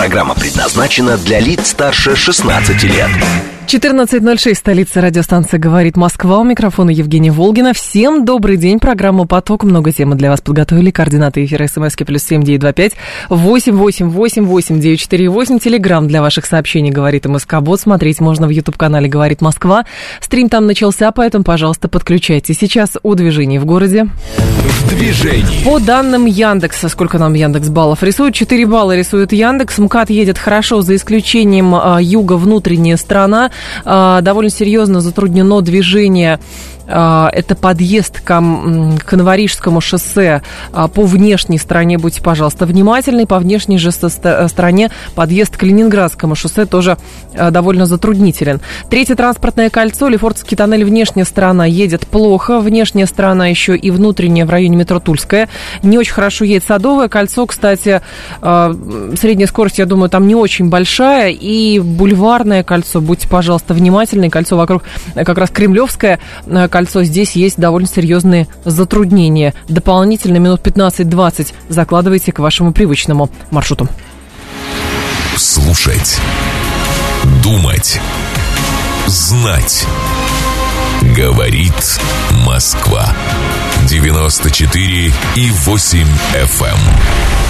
[0.00, 3.10] Программа предназначена для лиц старше 16 лет.
[3.66, 6.38] 14.06, столица радиостанции «Говорит Москва».
[6.38, 7.72] У микрофона Евгения Волгина.
[7.72, 8.80] Всем добрый день.
[8.80, 9.62] Программа «Поток».
[9.62, 10.90] Много темы для вас подготовили.
[10.90, 12.94] Координаты эфира СМСки плюс семь девять два пять
[13.28, 15.60] восемь восемь восемь восемь девять четыре восемь.
[15.60, 17.80] Телеграмм для ваших сообщений «Говорит МСК Бот».
[17.80, 19.84] Смотреть можно в YouTube-канале «Говорит Москва».
[20.20, 22.54] Стрим там начался, поэтому, пожалуйста, подключайте.
[22.54, 24.08] Сейчас о движении в городе.
[24.80, 25.62] В движении.
[25.64, 28.34] По данным Яндекса, сколько нам Яндекс баллов рисует?
[28.34, 29.78] 4 балла рисует Яндекс.
[29.90, 33.50] МКАД едет хорошо, за исключением а, юга внутренняя страна.
[33.84, 36.38] А, довольно серьезно затруднено движение
[36.90, 41.98] это подъезд к, к Новорижскому шоссе а, по внешней стороне.
[41.98, 43.26] Будьте, пожалуйста, внимательны.
[43.26, 46.98] По внешней же стороне подъезд к Ленинградскому шоссе тоже
[47.36, 48.60] а, довольно затруднителен.
[48.88, 52.58] Третье транспортное кольцо, Лефортовский тоннель, внешняя сторона едет плохо.
[52.58, 55.48] Внешняя сторона еще и внутренняя в районе метро Тульская.
[55.82, 58.00] Не очень хорошо едет Садовое кольцо, кстати,
[58.40, 61.30] средняя скорость, я думаю, там не очень большая.
[61.30, 64.28] И бульварное кольцо, будьте, пожалуйста, внимательны.
[64.28, 64.82] Кольцо вокруг
[65.14, 69.52] как раз Кремлевское кольцо кольцо, здесь есть довольно серьезные затруднения.
[69.68, 73.86] Дополнительно минут 15-20 закладывайте к вашему привычному маршруту.
[75.36, 76.18] Слушать.
[77.42, 78.00] Думать.
[79.06, 79.84] Знать.
[81.14, 82.00] Говорит
[82.46, 83.14] Москва.
[83.86, 86.66] 94 и 8 FM.
[86.66, 86.78] Эм.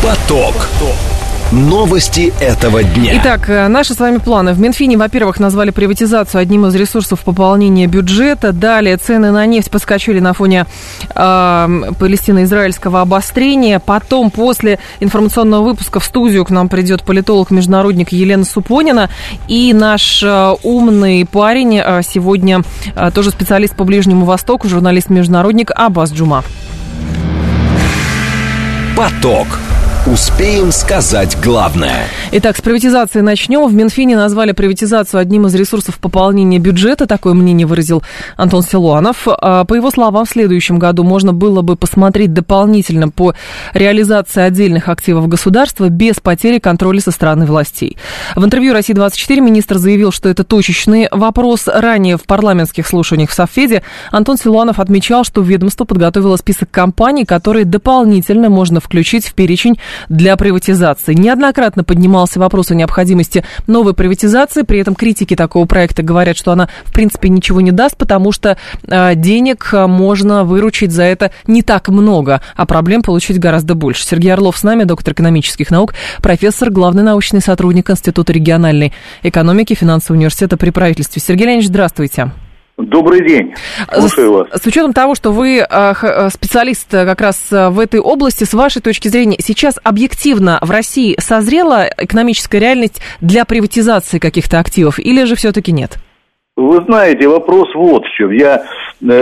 [0.02, 0.54] Поток.
[0.54, 1.19] Поток.
[1.52, 3.14] Новости этого дня.
[3.16, 4.52] Итак, э, наши с вами планы.
[4.52, 8.52] В Минфине, во-первых, назвали приватизацию одним из ресурсов пополнения бюджета.
[8.52, 10.66] Далее цены на нефть подскочили на фоне
[11.12, 13.80] э, палестино-израильского обострения.
[13.80, 19.10] Потом, после информационного выпуска в студию к нам придет политолог-международник Елена Супонина.
[19.48, 22.62] И наш э, умный парень э, сегодня
[22.94, 26.44] э, тоже специалист по Ближнему Востоку, журналист-международник Аббас Джума.
[28.96, 29.48] Поток.
[30.06, 32.06] Успеем сказать главное.
[32.32, 33.66] Итак, с приватизации начнем.
[33.66, 37.06] В Минфине назвали приватизацию одним из ресурсов пополнения бюджета.
[37.06, 38.02] Такое мнение выразил
[38.38, 39.28] Антон Силуанов.
[39.28, 43.34] А, по его словам, в следующем году можно было бы посмотреть дополнительно по
[43.74, 47.98] реализации отдельных активов государства без потери контроля со стороны властей.
[48.36, 51.64] В интервью «России-24» министр заявил, что это точечный вопрос.
[51.66, 57.66] Ранее в парламентских слушаниях в Совфеде Антон Силуанов отмечал, что ведомство подготовило список компаний, которые
[57.66, 59.76] дополнительно можно включить в перечень
[60.08, 61.14] для приватизации.
[61.14, 66.68] Неоднократно поднимался вопрос о необходимости новой приватизации, при этом критики такого проекта говорят, что она
[66.84, 68.56] в принципе ничего не даст, потому что
[68.86, 74.04] э, денег а, можно выручить за это не так много, а проблем получить гораздо больше.
[74.04, 80.18] Сергей Орлов с нами, доктор экономических наук, профессор, главный научный сотрудник Института региональной экономики финансового
[80.18, 81.22] университета при правительстве.
[81.22, 82.32] Сергей Леонидович, здравствуйте.
[82.90, 83.54] Добрый день.
[83.92, 84.48] Слушаю вас.
[84.52, 88.42] С, с учетом того, что вы э, э специалист э, как раз в этой области,
[88.42, 94.98] с вашей точки зрения, сейчас объективно в России созрела экономическая реальность для приватизации каких-то активов
[94.98, 95.98] или же все-таки нет?
[96.56, 98.32] Вы знаете, вопрос вот в чем.
[98.32, 98.64] Я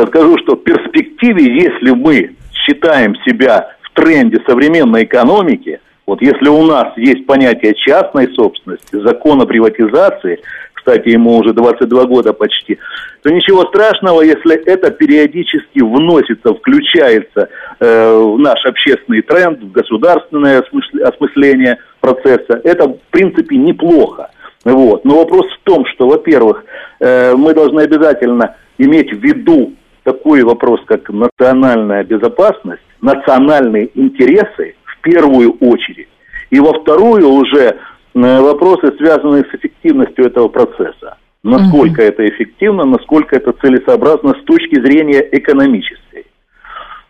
[0.06, 6.62] скажу, что в перспективе, если мы считаем себя в тренде современной экономики, вот если у
[6.62, 10.40] нас есть понятие частной собственности, закон о приватизации–
[10.88, 12.78] кстати, ему уже 22 года почти,
[13.22, 20.64] то ничего страшного, если это периодически вносится, включается э, в наш общественный тренд, в государственное
[21.04, 22.60] осмысление процесса.
[22.64, 24.30] Это, в принципе, неплохо.
[24.64, 25.04] Вот.
[25.04, 26.64] Но вопрос в том, что, во-первых,
[27.00, 29.74] э, мы должны обязательно иметь в виду
[30.04, 36.08] такой вопрос, как национальная безопасность, национальные интересы в первую очередь.
[36.48, 37.76] И во вторую уже
[38.14, 41.16] вопросы, связанные с эффективностью этого процесса.
[41.42, 46.26] Насколько uh это эффективно, насколько это целесообразно с точки зрения экономической.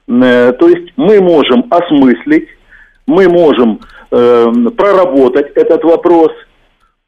[0.08, 2.48] Э, то есть мы можем осмыслить,
[3.06, 6.32] мы можем э, проработать этот вопрос,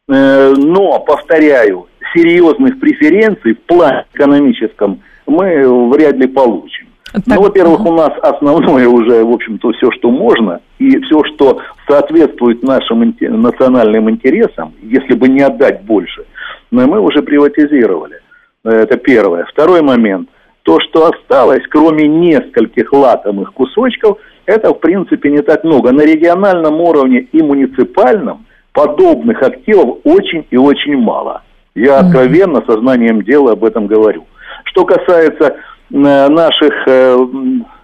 [0.08, 6.88] э, но, повторяю, серьезных преференций в плане экономическом мы вряд ли получим.
[7.12, 7.22] Так.
[7.26, 11.58] Ну, во-первых, у нас основное уже, в общем-то, все, что можно, и все, что
[11.88, 16.24] соответствует нашим национальным интересам, если бы не отдать больше,
[16.70, 18.20] но мы уже приватизировали.
[18.64, 19.44] Это первое.
[19.46, 20.28] Второй момент.
[20.62, 25.90] То, что осталось, кроме нескольких латомых кусочков, это, в принципе, не так много.
[25.90, 31.42] На региональном уровне и муниципальном подобных активов очень и очень мало.
[31.74, 34.26] Я откровенно, сознанием дела об этом говорю.
[34.64, 35.56] Что касается
[35.90, 37.16] наших э,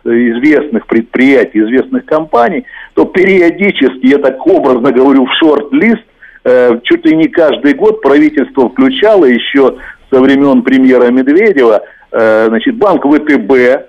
[0.05, 2.65] известных предприятий, известных компаний,
[2.95, 6.05] то периодически, я так образно говорю, в шорт-лист
[6.45, 9.77] э, чуть ли не каждый год правительство включало еще
[10.11, 11.83] со времен премьера Медведева,
[12.13, 13.89] э, значит, банк ВТБ,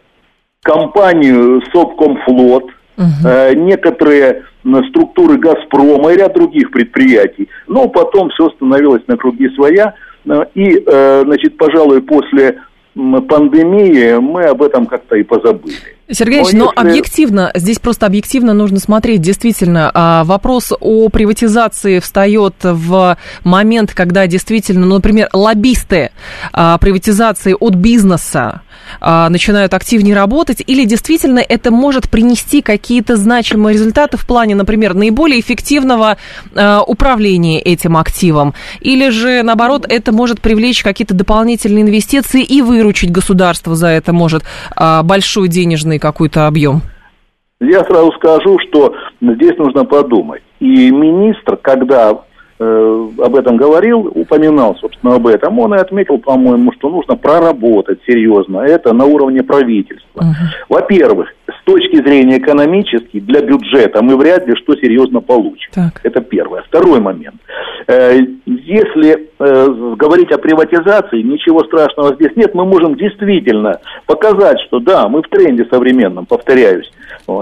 [0.63, 2.65] компанию Совкомфлот,
[2.97, 3.27] угу.
[3.27, 4.43] э, некоторые
[4.89, 7.47] структуры Газпрома и ряд других предприятий.
[7.67, 9.93] Но потом все становилось на круги своя.
[10.25, 12.59] Э, и, э, значит, пожалуй, после
[13.21, 15.75] пандемии мы об этом как-то и позабыли.
[16.09, 21.99] Сергей Ильич, но, но объективно, здесь просто объективно нужно смотреть, действительно, а, вопрос о приватизации
[21.99, 26.11] встает в момент, когда действительно, ну, например, лоббисты
[26.53, 28.61] а, приватизации от бизнеса
[28.99, 34.93] а, начинают активнее работать, или действительно это может принести какие-то значимые результаты в плане, например,
[34.93, 36.17] наиболее эффективного
[36.87, 43.75] управления этим активом, или же, наоборот, это может привлечь какие-то дополнительные инвестиции и выручить государство
[43.75, 44.43] за это может
[45.03, 46.81] большой денежный какой-то объем?
[47.59, 50.43] Я сразу скажу, что здесь нужно подумать.
[50.59, 52.19] И министр, когда
[52.59, 58.59] об этом говорил, упоминал, собственно, об этом, он и отметил, по-моему, что нужно проработать серьезно
[58.59, 60.21] это на уровне правительства.
[60.21, 60.65] Uh-huh.
[60.69, 65.69] Во-первых, с точки зрения экономической, для бюджета мы вряд ли что серьезно получим.
[65.73, 66.01] Так.
[66.03, 66.63] Это первое.
[66.63, 67.35] Второй момент.
[67.87, 72.55] Э, если э, говорить о приватизации, ничего страшного здесь нет.
[72.55, 76.91] Мы можем действительно показать, что да, мы в тренде современном, повторяюсь,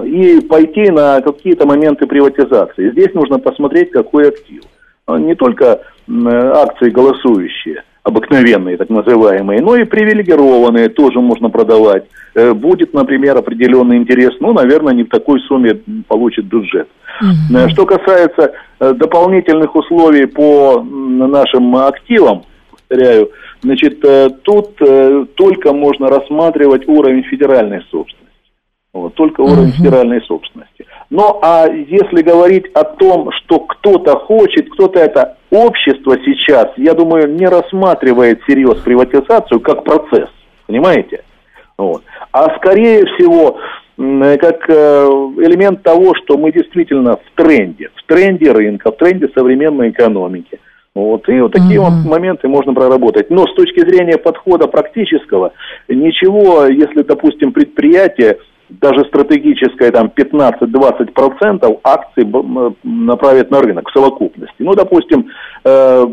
[0.04, 2.92] и пойти на какие-то моменты приватизации.
[2.92, 4.62] Здесь нужно посмотреть, какой актив.
[5.08, 12.04] Не только акции голосующие– обыкновенные, так называемые, но и привилегированные тоже можно продавать.
[12.36, 16.88] Э, будет, например, определенный интерес, ну, наверное, не в такой сумме получит бюджет.
[17.20, 17.70] Угу.
[17.70, 23.32] Что касается э, дополнительных условий по нашим активам, повторяю,
[23.64, 24.06] значит,
[24.44, 24.78] тут
[25.36, 28.30] только можно рассматривать уровень федеральной собственности.
[28.94, 29.78] Вот, только уровень угу.
[29.78, 30.86] федеральной собственности.
[31.10, 37.32] Ну, а если говорить о том, что кто-то хочет, кто-то это общество сейчас, я думаю,
[37.34, 40.30] не рассматривает всерьез приватизацию как процесс,
[40.66, 41.24] понимаете?
[41.78, 42.04] Вот.
[42.32, 43.58] А скорее всего,
[43.98, 49.90] как э, элемент того, что мы действительно в тренде, в тренде рынка, в тренде современной
[49.90, 50.60] экономики.
[50.96, 51.90] Вот, и вот такие uh-huh.
[51.90, 53.30] вот моменты можно проработать.
[53.30, 55.52] Но с точки зрения подхода практического,
[55.90, 58.38] ничего, если, допустим, предприятие
[58.70, 62.26] даже стратегическое там 15-20% акций
[62.84, 64.56] направят на рынок в совокупности.
[64.60, 65.28] Ну, допустим,
[65.64, 66.06] э,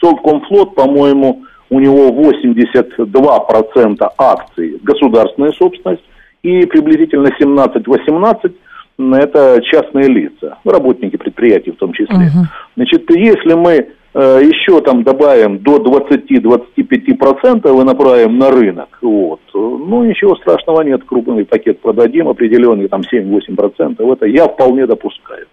[0.00, 6.02] Совкомфлот, по-моему, у него 82% акций государственная собственность
[6.42, 8.52] и приблизительно 17-18%
[8.98, 12.16] это частные лица, работники предприятий в том числе.
[12.16, 12.44] Uh-huh.
[12.76, 20.34] Значит, если мы еще там добавим до 20-25% и направим на рынок, вот, ну ничего
[20.36, 25.46] страшного нет, крупный пакет продадим, определенный там 7-8%, это я вполне допускаю.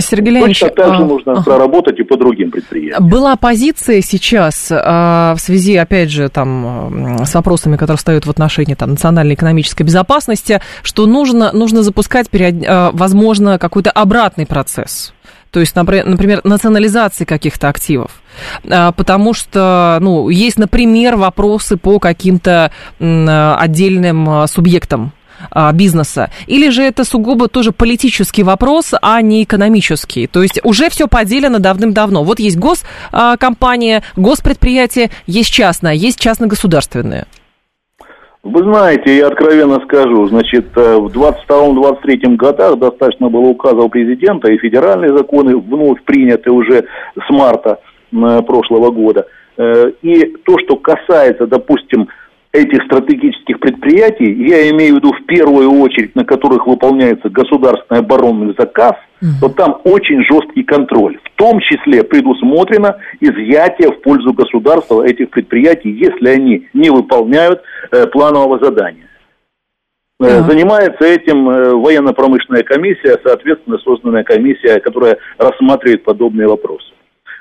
[0.00, 1.42] Сергей Леонидович, Точно так же а, нужно ага.
[1.42, 3.08] проработать и по другим предприятиям.
[3.08, 8.74] Была позиция сейчас а, в связи, опять же, там, с вопросами, которые встают в отношении
[8.74, 12.28] там, национальной экономической безопасности, что нужно, нужно запускать,
[12.66, 15.12] а, возможно, какой-то обратный процесс
[15.52, 18.22] то есть, например, национализации каких-то активов.
[18.68, 25.12] А, потому что, ну, есть, например, вопросы по каким-то отдельным а, субъектам
[25.50, 26.30] а, бизнеса?
[26.46, 30.26] Или же это сугубо тоже политический вопрос, а не экономический?
[30.26, 32.24] То есть уже все поделено давным-давно.
[32.24, 37.26] Вот есть госкомпания, госпредприятие, есть частное, есть частно-государственное.
[38.42, 44.58] Вы знаете, я откровенно скажу, значит, э, в 22-23 годах достаточно было указов президента, и
[44.58, 46.84] федеральные законы вновь приняты уже
[47.14, 47.78] с марта
[48.10, 49.28] э, прошлого года.
[49.56, 52.08] Э, и то, что касается, допустим,
[52.52, 58.54] этих стратегических предприятий, я имею в виду в первую очередь, на которых выполняется государственный оборонный
[58.58, 58.92] заказ,
[59.22, 59.30] угу.
[59.40, 61.18] то там очень жесткий контроль.
[61.24, 68.06] В том числе предусмотрено изъятие в пользу государства этих предприятий, если они не выполняют э,
[68.08, 69.08] планового задания.
[70.20, 76.91] Э, занимается этим э, военно-промышленная комиссия, соответственно, созданная комиссия, которая рассматривает подобные вопросы.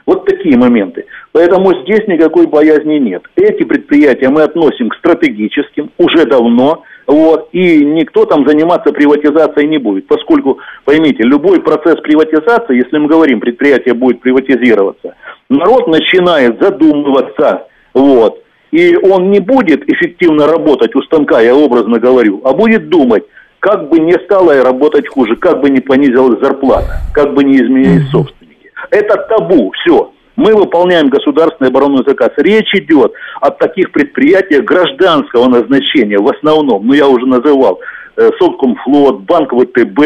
[0.06, 1.06] Вот такие моменты.
[1.32, 3.24] Поэтому здесь никакой боязни нет.
[3.36, 9.78] Эти предприятия мы относим к стратегическим уже давно, вот, и никто там заниматься приватизацией не
[9.78, 15.16] будет, поскольку, поймите, любой процесс приватизации, если мы говорим, предприятие будет приватизироваться,
[15.50, 22.42] народ начинает задумываться, вот, и он не будет эффективно работать у станка, я образно говорю,
[22.46, 23.24] а будет думать,
[23.60, 28.10] как бы не стало работать хуже, как бы не понизилась зарплата, как бы не изменились
[28.10, 28.41] собственности.
[28.90, 30.12] Это табу, все.
[30.36, 32.32] Мы выполняем государственный оборонный заказ.
[32.38, 36.88] Речь идет о таких предприятиях гражданского назначения в основном.
[36.88, 37.80] Ну, я уже называл.
[38.18, 40.00] Э, Совкомфлот, Банк ВТБ,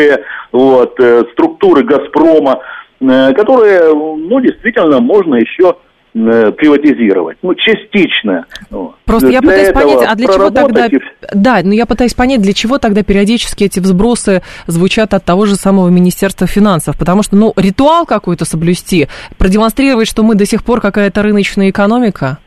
[0.52, 2.60] вот, э, структуры Газпрома.
[3.02, 5.76] э, которые, ну, действительно, можно еще
[6.16, 7.38] приватизировать.
[7.42, 8.46] Ну, частично.
[9.04, 10.88] Просто для я пытаюсь понять, а для чего тогда...
[11.34, 15.56] Да, но я пытаюсь понять, для чего тогда периодически эти взбросы звучат от того же
[15.56, 16.98] самого Министерства финансов.
[16.98, 22.38] Потому что, ну, ритуал какой-то соблюсти, продемонстрировать, что мы до сих пор какая-то рыночная экономика.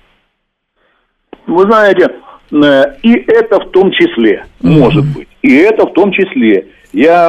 [1.47, 2.09] Вы знаете,
[2.51, 4.79] э, и это в том числе, mm-hmm.
[4.79, 5.29] может быть.
[5.43, 6.69] И это в том числе.
[6.95, 7.29] Я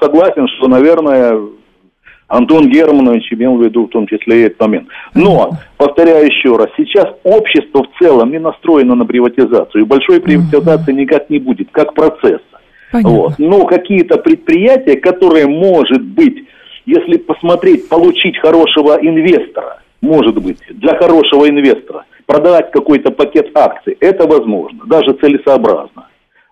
[0.00, 1.38] согласен, что, наверное,
[2.32, 4.88] Антон Германович имел в виду в том числе и этот момент.
[5.12, 9.82] Но, повторяю еще раз, сейчас общество в целом не настроено на приватизацию.
[9.82, 12.40] И большой приватизации никак не будет, как процесса.
[12.90, 13.34] Вот.
[13.38, 16.46] Но какие-то предприятия, которые, может быть,
[16.86, 24.26] если посмотреть, получить хорошего инвестора, может быть, для хорошего инвестора, продать какой-то пакет акций, это
[24.26, 26.06] возможно, даже целесообразно.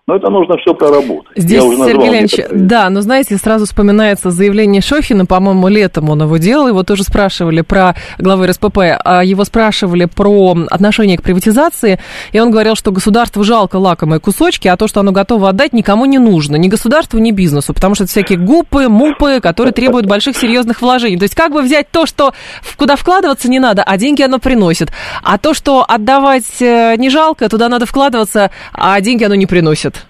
[0.07, 1.31] Но это нужно все проработать.
[1.35, 6.67] Здесь, Сергей Леонидович, да, но знаете, сразу вспоминается заявление Шохина, по-моему, летом он его делал,
[6.67, 11.99] его тоже спрашивали про главы РСПП, а его спрашивали про отношение к приватизации,
[12.31, 16.05] и он говорил, что государству жалко лакомые кусочки, а то, что оно готово отдать, никому
[16.05, 20.35] не нужно, ни государству, ни бизнесу, потому что это всякие гупы, мупы, которые требуют больших
[20.35, 21.17] серьезных вложений.
[21.17, 22.33] То есть как бы взять то, что
[22.75, 24.91] куда вкладываться не надо, а деньги оно приносит,
[25.23, 30.00] а то, что отдавать э, не жалко, туда надо вкладываться, а деньги оно не приносит.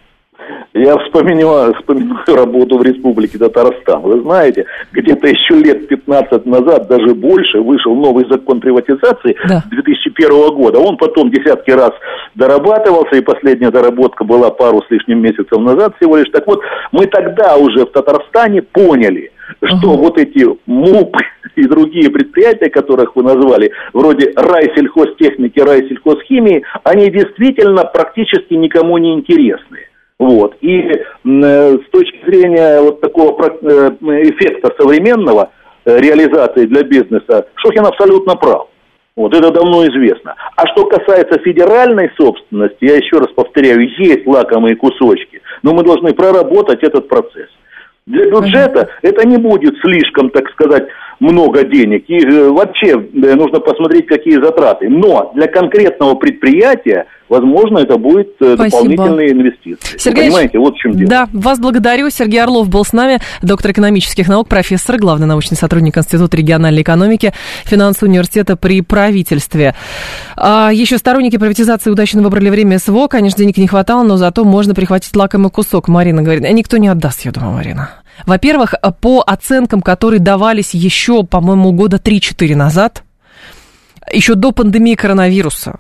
[0.74, 4.02] Я вспоминаю, вспоминаю работу в Республике Татарстан.
[4.04, 9.64] Вы знаете, где-то еще лет 15 назад, даже больше, вышел новый закон приватизации да.
[9.70, 10.80] 2001 года.
[10.80, 11.92] Он потом десятки раз
[12.36, 16.30] дорабатывался, и последняя доработка была пару с лишним месяцев назад всего лишь.
[16.30, 16.62] Так вот,
[16.94, 19.32] мы тогда уже в Татарстане поняли,
[19.64, 21.18] что uh вот эти МУП
[21.58, 29.80] и другие предприятия, которых вы назвали, вроде райсельхозтехники, райсельхозхимии, они действительно практически никому не интересны.
[30.22, 30.56] Вот.
[30.62, 33.90] И э, с точки зрения вот такого э,
[34.30, 35.50] эффекта современного
[35.84, 38.68] э, реализации для бизнеса, Шохин абсолютно прав.
[39.16, 40.36] Вот это давно известно.
[40.56, 46.14] А что касается федеральной собственности, я еще раз повторяю, есть лакомые кусочки, но мы должны
[46.14, 47.50] проработать этот процесс.
[48.06, 50.88] Для бюджета это не будет слишком, так сказать,
[51.22, 52.04] много денег.
[52.08, 54.90] И э, вообще э, нужно посмотреть, какие затраты.
[54.90, 58.66] Но для конкретного предприятия, возможно, это будет э, Спасибо.
[58.66, 60.00] дополнительные инвестиции.
[60.00, 61.10] Сергей понимаете, вот в чем дело.
[61.10, 62.10] Да, вас благодарю.
[62.10, 67.34] Сергей Орлов был с нами, доктор экономических наук, профессор, главный научный сотрудник Института региональной экономики,
[67.66, 69.76] финансового университета при правительстве.
[70.36, 73.08] А, еще сторонники приватизации удачно выбрали время СВО.
[73.08, 75.88] Конечно, денег не хватало, но зато можно прихватить лакомый кусок.
[75.88, 78.01] Марина говорит, никто не отдаст, я думаю, Марина.
[78.26, 83.04] Во-первых, по оценкам, которые давались еще, по-моему, года 3-4 назад,
[84.12, 85.80] еще до пандемии коронавируса,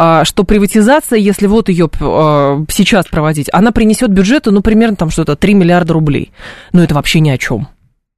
[0.00, 5.10] а, что приватизация, если вот ее а, сейчас проводить, она принесет бюджету, ну, примерно там
[5.10, 6.30] что-то 3 миллиарда рублей.
[6.72, 7.68] Но это вообще ни о чем.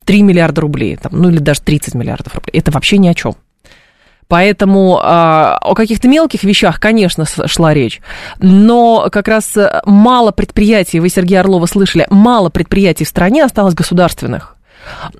[0.04, 2.52] 3 миллиарда рублей, там, ну или даже 30 миллиардов рублей.
[2.52, 3.34] Это вообще ни о чем.
[4.30, 8.00] Поэтому э, о каких-то мелких вещах, конечно, шла речь.
[8.38, 13.74] Но как раз э, мало предприятий, вы, Сергей Орлова, слышали, мало предприятий в стране осталось
[13.74, 14.56] государственных,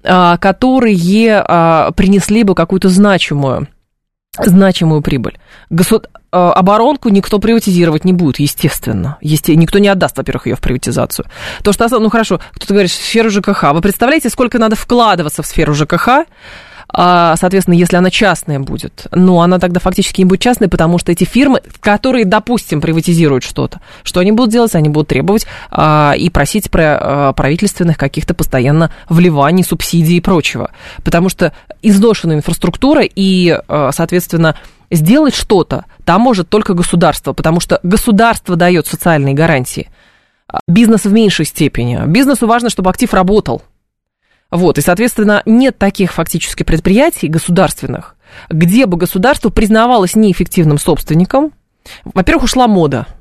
[0.04, 3.66] э, которые э, принесли бы какую-то значимую
[4.38, 5.38] значимую прибыль.
[5.70, 6.06] Госуд...
[6.30, 9.18] Оборонку никто приватизировать не будет, естественно.
[9.20, 9.56] Есте...
[9.56, 11.26] Никто не отдаст, во-первых, ее в приватизацию.
[11.64, 11.88] То, что...
[11.98, 13.72] Ну, хорошо, кто-то говорит, сферу ЖКХ.
[13.72, 16.24] Вы представляете, сколько надо вкладываться в сферу ЖКХ, а,
[16.92, 21.24] соответственно, если она частная будет, ну, она тогда фактически не будет частной, потому что эти
[21.24, 24.74] фирмы, которые, допустим, приватизируют что-то, что они будут делать?
[24.74, 30.70] Они будут требовать а, и просить про а, правительственных каких-то постоянно вливаний, субсидий и прочего.
[31.04, 34.56] Потому что изношенная инфраструктура и, а, соответственно,
[34.90, 39.88] сделать что-то там может только государство, потому что государство дает социальные гарантии.
[40.66, 42.00] Бизнес в меньшей степени.
[42.06, 43.62] Бизнесу важно, чтобы актив работал.
[44.50, 48.16] Вот, и, соответственно, нет таких фактически предприятий государственных,
[48.48, 51.52] где бы государство признавалось неэффективным собственником.
[52.04, 53.06] Во-первых, ушла мода–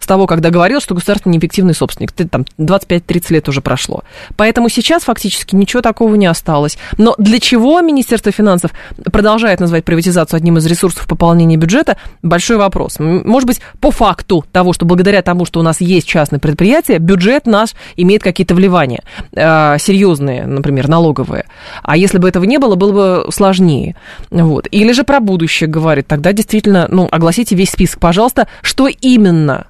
[0.00, 2.12] с того, когда говорил, что государство неэффективный собственник.
[2.12, 4.02] Там 25-30 лет уже прошло.
[4.36, 6.78] Поэтому сейчас фактически ничего такого не осталось.
[6.96, 8.72] Но для чего Министерство финансов
[9.12, 12.96] продолжает называть приватизацию одним из ресурсов пополнения бюджета, большой вопрос.
[12.98, 17.46] Может быть, по факту того, что благодаря тому, что у нас есть частные предприятия, бюджет
[17.46, 19.02] наш имеет какие-то вливания,
[19.32, 21.44] э, серьезные, например, налоговые.
[21.82, 23.96] А если бы этого не было, было бы сложнее.
[24.30, 24.66] Вот.
[24.70, 29.66] Или же про будущее говорит, тогда действительно, ну, огласите весь список, пожалуйста, что именно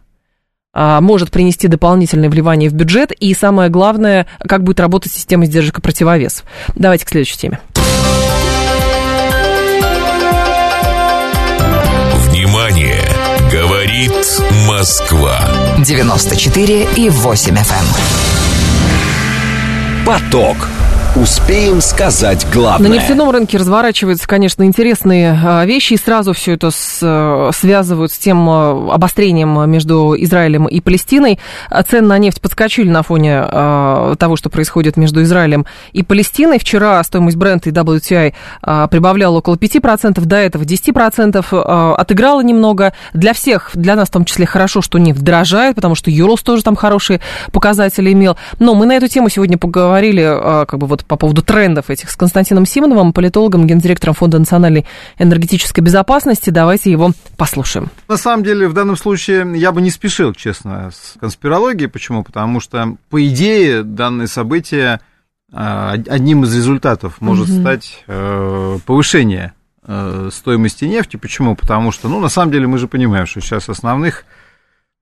[0.75, 5.83] может принести дополнительное вливание в бюджет, и самое главное, как будет работать система сдержек и
[5.83, 6.45] противовесов.
[6.75, 7.61] Давайте к следующей теме.
[12.29, 13.05] Внимание!
[13.50, 14.12] Говорит
[14.69, 15.41] Москва.
[15.79, 17.59] 94 и 8 FM.
[17.59, 17.65] Эм.
[20.07, 20.69] Поток.
[21.17, 22.88] Успеем сказать главное.
[22.88, 28.12] На нефтяном рынке разворачиваются, конечно, интересные а, вещи, и сразу все это с, э, связывают
[28.12, 31.40] с тем э, обострением между Израилем и Палестиной.
[31.88, 36.61] Цены на нефть подскочили на фоне а, того, что происходит между Израилем и Палестиной.
[36.61, 42.93] Вчера стоимость бренда и WTI а, прибавляла около 5%, до этого 10%, отыграла немного.
[43.14, 46.62] Для всех, для нас в том числе, хорошо, что нефть дорожает, потому что Юрос тоже
[46.62, 48.37] там хорошие показатели имел.
[48.61, 52.11] Но мы на эту тему сегодня поговорили, как бы вот вот по поводу трендов этих
[52.11, 54.87] с Константином Симоновым, политологом, гендиректором Фонда национальной
[55.19, 56.50] энергетической безопасности.
[56.50, 57.90] Давайте его послушаем.
[58.09, 61.88] На самом деле, в данном случае я бы не спешил, честно, с конспирологией.
[61.88, 62.23] Почему?
[62.23, 65.00] Потому что, по идее, данное событие
[65.52, 67.61] а, одним из результатов может угу.
[67.61, 69.52] стать э, повышение
[69.85, 71.16] э, стоимости нефти.
[71.16, 71.57] Почему?
[71.57, 74.25] Потому что, ну, на самом деле, мы же понимаем, что сейчас основных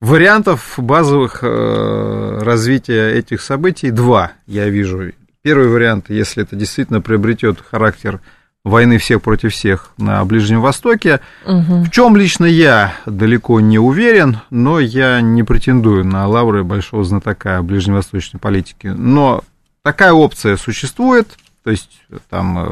[0.01, 5.11] вариантов базовых э, развития этих событий два, я вижу.
[5.41, 8.19] Первый вариант, если это действительно приобретет характер
[8.65, 11.83] войны всех против всех на Ближнем Востоке, угу.
[11.83, 17.61] в чем лично я далеко не уверен, но я не претендую на лавры большого знатока
[17.63, 18.87] ближневосточной политики.
[18.87, 19.43] Но
[19.81, 22.65] такая опция существует, то есть там э,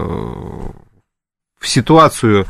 [1.60, 2.48] в ситуацию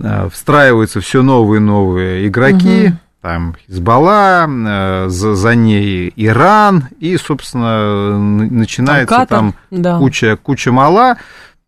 [0.00, 6.84] э, встраиваются все новые и новые игроки, угу там Хизбалла, э, за, за ней Иран,
[7.00, 9.98] и, собственно, начинается там, там да.
[9.98, 11.16] куча, куча мала.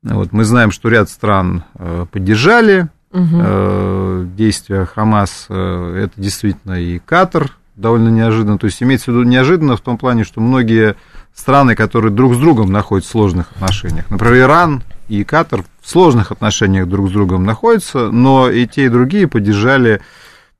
[0.04, 4.28] Вот, мы знаем, что ряд стран э, поддержали угу.
[4.36, 8.58] действия Хамас, это действительно и Катар, довольно неожиданно.
[8.58, 10.94] То есть имеется в виду неожиданно в том плане, что многие
[11.34, 16.30] страны, которые друг с другом находятся в сложных отношениях, например, Иран и Катар в сложных
[16.30, 20.00] отношениях друг с другом находятся, но и те, и другие поддержали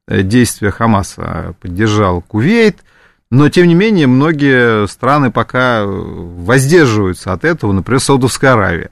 [0.08, 2.78] действия Хамаса поддержал Кувейт,
[3.30, 8.90] но, тем не менее, многие страны пока воздерживаются от этого, например, Саудовская Аравия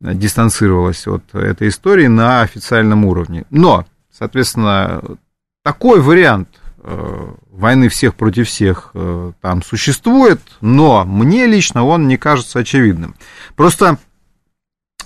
[0.00, 3.44] дистанцировалась от этой истории на официальном уровне.
[3.50, 5.02] Но, соответственно,
[5.62, 6.48] такой вариант
[6.82, 13.14] э, войны всех против всех э, там существует, но мне лично он не кажется очевидным.
[13.56, 13.98] Просто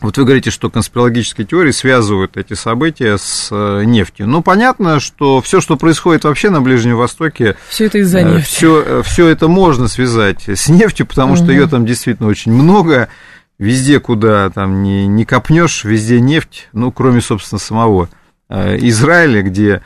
[0.05, 4.27] вот вы говорите, что конспирологические теории связывают эти события с э, нефтью.
[4.29, 7.57] Ну, понятно, что все, что происходит вообще на Ближнем Востоке...
[7.69, 8.47] Все это из-за нефти.
[8.47, 11.43] Все, э, все это можно связать с нефтью, потому угу.
[11.43, 13.09] что ее там действительно очень много.
[13.59, 18.11] Везде, куда там не, не копнешь, везде нефть, ну, кроме, собственно, самого
[18.51, 19.81] э, Израиля, где Э,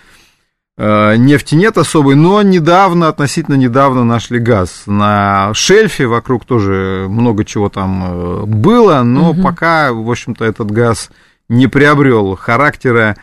[0.79, 4.85] нефти нет особой, но недавно, относительно недавно нашли газ.
[4.87, 9.43] На шельфе вокруг тоже много чего там э, было, но угу.
[9.43, 11.11] пока, в общем-то, этот газ
[11.49, 13.17] не приобрел характера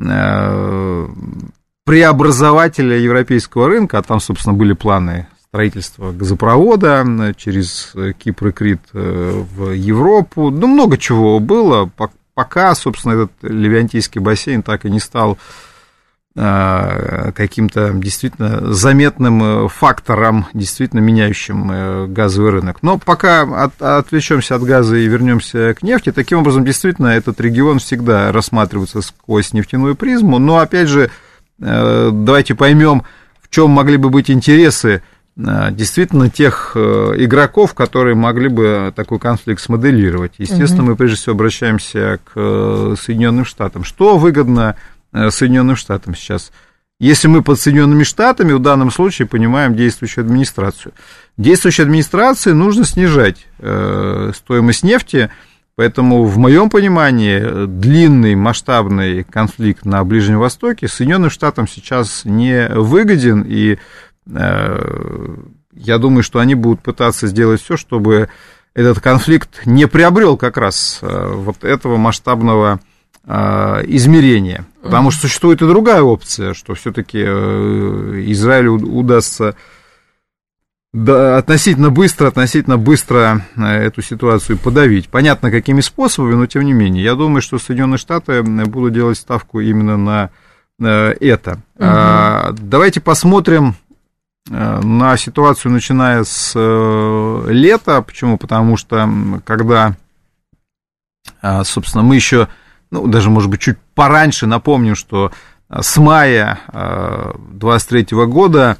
[0.00, 1.08] э,
[1.84, 9.72] преобразователя европейского рынка, а там, собственно, были планы строительства газопровода через Кипр и Крит в
[9.72, 10.50] Европу.
[10.50, 11.90] Ну, много чего было,
[12.32, 15.38] пока, собственно, этот Левиантийский бассейн так и не стал Э,
[16.34, 22.78] каким-то действительно заметным э, фактором, действительно меняющим э, газовый рынок.
[22.80, 27.80] Но пока от, отвлечемся от газа и вернемся к нефти, таким образом, действительно, этот регион
[27.80, 30.38] всегда рассматривается сквозь нефтяную призму.
[30.38, 31.10] Но, опять же,
[31.58, 33.02] давайте поймем,
[33.42, 35.02] в чем могли бы быть интересы
[35.36, 40.32] действительно тех игроков, которые могли бы такой конфликт смоделировать.
[40.38, 40.90] Естественно, угу.
[40.90, 43.84] мы прежде всего обращаемся к Соединенным Штатам.
[43.84, 46.52] Что выгодно Э, Соединенным Штатам сейчас.
[46.98, 50.92] Если мы под Соединенными Штатами в данном случае понимаем действующую администрацию.
[51.36, 55.30] Действующей администрации нужно снижать э, стоимость нефти,
[55.74, 63.42] поэтому в моем понимании длинный масштабный конфликт на Ближнем Востоке Соединенным Штатам сейчас не выгоден,
[63.48, 63.78] и
[64.26, 65.36] э,
[65.72, 68.28] я думаю, что они будут пытаться сделать все, чтобы
[68.74, 72.80] этот конфликт не приобрел как раз э, вот этого масштабного
[73.24, 74.64] Э, измерения.
[74.82, 79.54] Потому что существует и другая опция, что все-таки э, Израилю удастся
[80.92, 85.08] да, относительно быстро, относительно быстро э, эту ситуацию подавить.
[85.08, 87.04] Понятно, какими способами, но тем не менее.
[87.04, 90.30] Я думаю, что Соединенные Штаты будут делать ставку именно на
[91.20, 91.60] это.
[91.76, 92.56] Угу.
[92.62, 93.76] Давайте посмотрим
[94.50, 96.54] на ситуацию, начиная с
[97.48, 98.02] лета.
[98.02, 98.36] Почему?
[98.36, 99.08] Потому что
[99.44, 99.94] когда,
[101.62, 102.48] собственно, мы еще
[102.92, 105.32] ну, даже, может быть, чуть пораньше напомним, что
[105.70, 108.76] э, с мая 2023 э, года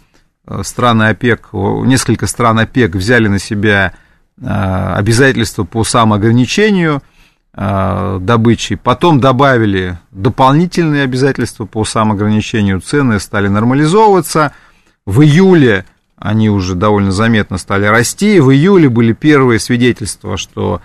[0.46, 3.94] э, страны ОПЕК, несколько стран ОПЕК взяли на себя
[4.40, 7.02] обязательства по самоограничению
[7.54, 14.52] добычи, потом добавили дополнительные обязательства по самоограничению, цены стали нормализовываться.
[15.04, 15.84] В июле
[16.16, 18.40] они уже довольно заметно стали расти.
[18.40, 20.80] В июле были первые свидетельства, что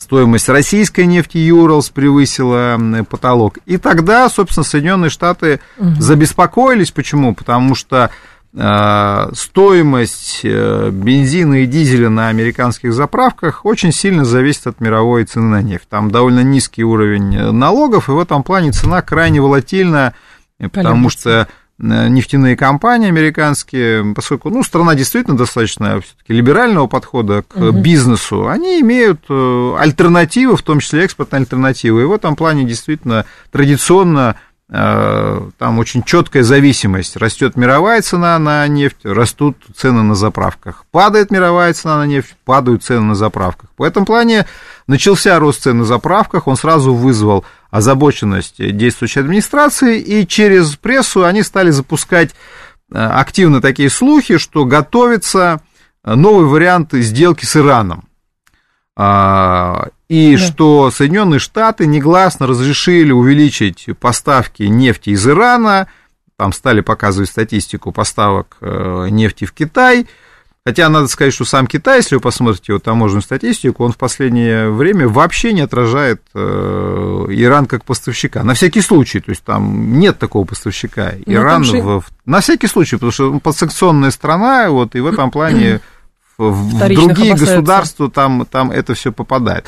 [0.00, 3.58] стоимость российской нефти Юралс превысила потолок.
[3.66, 6.00] И тогда, собственно, Соединенные Штаты угу.
[6.00, 6.90] забеспокоились.
[6.90, 7.34] Почему?
[7.34, 8.10] Потому что
[8.52, 15.46] э, стоимость э, бензина и дизеля на американских заправках очень сильно зависит от мировой цены
[15.46, 15.88] на нефть.
[15.88, 20.14] Там довольно низкий уровень налогов, и в этом плане цена крайне волатильна,
[20.58, 21.46] потому что Э,
[21.80, 27.72] нефтяные компании американские, поскольку ну, страна действительно достаточно все-таки либерального подхода к угу.
[27.72, 32.02] бизнесу, они имеют э, альтернативы, в том числе экспортные альтернативы.
[32.02, 37.16] И в этом плане действительно традиционно э, там очень четкая зависимость.
[37.16, 40.84] Растет мировая цена на нефть, растут цены на заправках.
[40.92, 43.70] Падает мировая цена на нефть, падают цены на заправках.
[43.76, 44.46] В этом плане
[44.86, 51.42] начался рост цен на заправках, он сразу вызвал озабоченность действующей администрации, и через прессу они
[51.42, 52.30] стали запускать
[52.92, 55.60] э, активно такие слухи, что готовится
[56.04, 58.04] новый вариант сделки с Ираном.
[59.02, 60.42] А, и да.
[60.44, 65.88] что Соединенные Штаты негласно разрешили увеличить поставки нефти из Ирана,
[66.36, 70.06] там стали показывать статистику поставок э, нефти в Китай–
[70.66, 74.70] Хотя надо сказать, что сам Китай, если вы посмотрите его таможенную статистику, он в последнее
[74.70, 78.44] время вообще не отражает э, Иран как поставщика.
[78.44, 81.12] На всякий случай, то есть там нет такого поставщика.
[81.24, 81.80] Но ну, Иран же...
[81.80, 85.80] в, на всякий случай, потому что подсанкционная страна, вот, и в этом плане
[86.40, 89.66] в другие государства там, там это все попадает.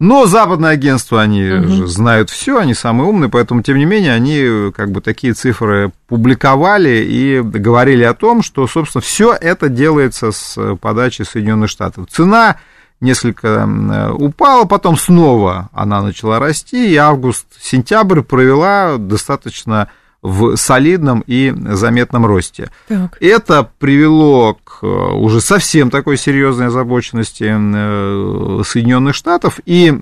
[0.00, 1.68] Но западные агентства, они угу.
[1.68, 5.92] же знают все, они самые умные, поэтому, тем не менее, они как бы такие цифры
[6.08, 12.08] публиковали и говорили о том, что, собственно, все это делается с подачи Соединенных Штатов.
[12.10, 12.56] Цена
[13.00, 13.68] несколько
[14.12, 19.88] упала, потом снова она начала расти, и август-сентябрь провела достаточно
[20.24, 22.70] в солидном и заметном росте.
[22.88, 23.18] Так.
[23.20, 30.00] Это привело к э, уже совсем такой серьезной озабоченности э, Соединенных Штатов, и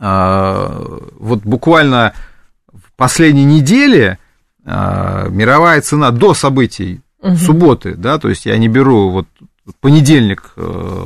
[0.00, 2.14] э, вот буквально
[2.72, 4.18] в последней неделе
[4.64, 7.36] мировая цена до событий угу.
[7.36, 9.26] субботы, да, то есть я не беру вот
[9.80, 10.54] понедельник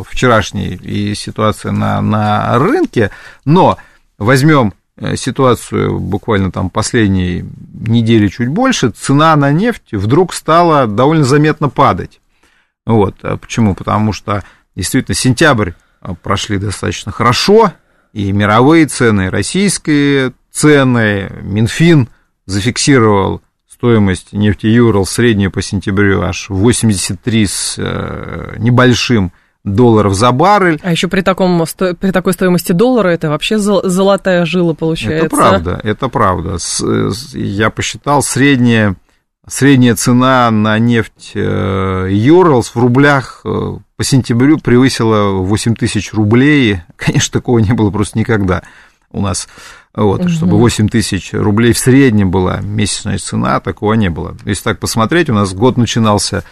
[0.04, 3.10] вчерашний и ситуация на, на рынке,
[3.44, 3.78] но
[4.18, 4.81] возьмем Э,
[5.14, 12.20] ситуацию буквально там последней недели чуть больше, цена на нефть вдруг стала довольно заметно падать.
[12.84, 13.16] Вот.
[13.22, 13.74] А почему?
[13.74, 14.44] Потому что
[14.76, 17.72] действительно сентябрь а, прошли достаточно хорошо,
[18.12, 22.08] и мировые цены, и российские цены, Минфин
[22.44, 29.32] зафиксировал стоимость нефти Юрал среднюю по сентябрю аж 83 с э, небольшим
[29.64, 30.80] долларов за баррель.
[30.82, 31.64] А еще при, таком,
[32.00, 35.26] при такой стоимости доллара это вообще золотая жила получается.
[35.26, 36.56] Это правда, это правда.
[37.32, 38.96] Я посчитал, средняя,
[39.46, 46.80] средняя цена на нефть Юралс в рублях э, по сентябрю превысила 8 тысяч рублей.
[46.96, 48.62] Конечно, такого не было просто никогда
[49.12, 49.46] у нас.
[49.94, 50.28] Вот, угу.
[50.28, 54.36] чтобы 8 тысяч рублей в среднем была месячная цена, такого не было.
[54.44, 56.44] Если так посмотреть, у нас год начинался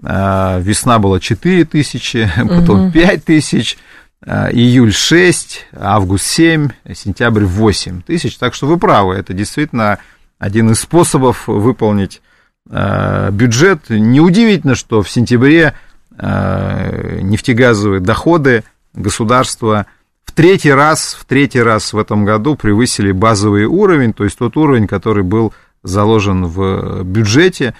[0.00, 2.92] весна была 4 тысячи, потом угу.
[2.92, 3.78] 5 тысяч,
[4.24, 8.36] а, июль 6, август 7, сентябрь 8 тысяч.
[8.36, 9.98] Так что вы правы, это действительно
[10.38, 12.20] один из способов выполнить
[12.68, 13.88] а, бюджет.
[13.88, 15.74] Неудивительно, что в сентябре
[16.18, 19.84] нефтегазовые доходы государства
[20.24, 24.56] в третий раз, в третий раз в этом году превысили базовый уровень, то есть тот
[24.56, 27.74] уровень, который был заложен в бюджете.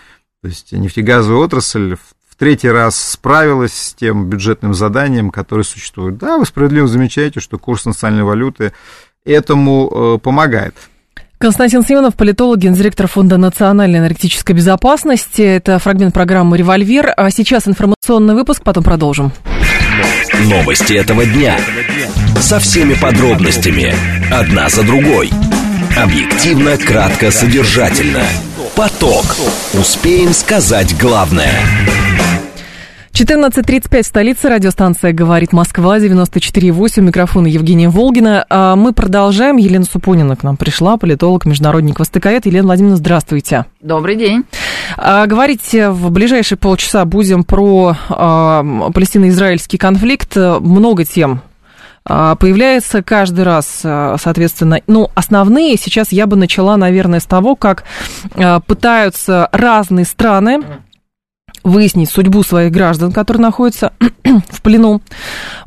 [0.46, 6.18] То есть нефтегазовая отрасль в третий раз справилась с тем бюджетным заданием, которое существует.
[6.18, 8.72] Да, вы справедливо замечаете, что курс национальной валюты
[9.24, 10.76] этому э, помогает.
[11.38, 15.42] Константин Семенов, политолог, гендиректор Фонда национальной энергетической безопасности.
[15.42, 17.12] Это фрагмент программы «Револьвер».
[17.16, 19.32] А сейчас информационный выпуск, потом продолжим.
[20.44, 21.59] Новости этого дня.
[22.38, 23.92] Со всеми подробностями.
[24.32, 25.28] Одна за другой.
[25.94, 28.22] Объективно, кратко, содержательно.
[28.75, 29.25] Поток.
[29.75, 31.53] Успеем сказать главное.
[33.12, 38.44] 14.35, столица, радиостанция «Говорит Москва», 94.8, микрофон Евгения Волгина.
[38.51, 39.57] А мы продолжаем.
[39.57, 42.44] Елена Супонина к нам пришла, политолог, международник востоковед.
[42.44, 43.64] Елена Владимировна, здравствуйте.
[43.81, 44.44] Добрый день.
[44.99, 50.37] А, говорить в ближайшие полчаса будем про а, палестино-израильский конфликт.
[50.37, 51.40] Много тем
[52.07, 57.85] появляется каждый раз, а, соответственно, ну, основные сейчас я бы начала, наверное, с того, как
[58.35, 60.62] а, пытаются разные страны
[61.64, 63.92] выяснить судьбу своих граждан, которые находятся
[64.51, 65.03] в плену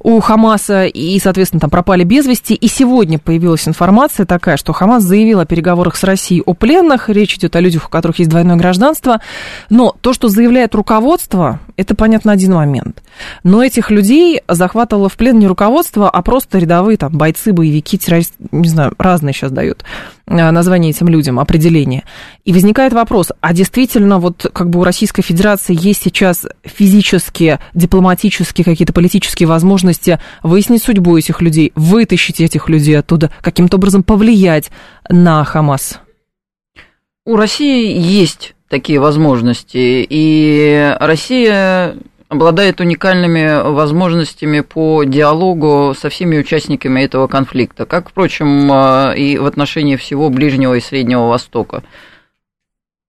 [0.02, 2.56] у Хамаса и, соответственно, там пропали без вести.
[2.56, 7.10] И сегодня появилась информация такая, что Хамас заявил о переговорах с Россией о пленных.
[7.10, 9.22] Речь идет о людях, у которых есть двойное гражданство.
[9.70, 13.04] Но то, что заявляет руководство, это понятно один момент.
[13.44, 18.36] Но этих людей захватывало в плен не руководство, а просто рядовые там бойцы, боевики, террористы,
[18.52, 19.84] не знаю, разные сейчас дают
[20.28, 22.04] а, название этим людям, определение.
[22.46, 28.64] И возникает вопрос, а действительно вот как бы у Российской Федерации есть сейчас физические, дипломатические,
[28.64, 29.89] какие-то политические возможности
[30.44, 34.72] выяснить судьбу этих людей, вытащить этих людей оттуда, каким-то образом повлиять
[35.10, 36.00] на Хамас?
[37.26, 41.96] У России есть такие возможности, и Россия
[42.30, 48.72] обладает уникальными возможностями по диалогу со всеми участниками этого конфликта, как, впрочем,
[49.16, 51.84] и в отношении всего Ближнего и Среднего Востока.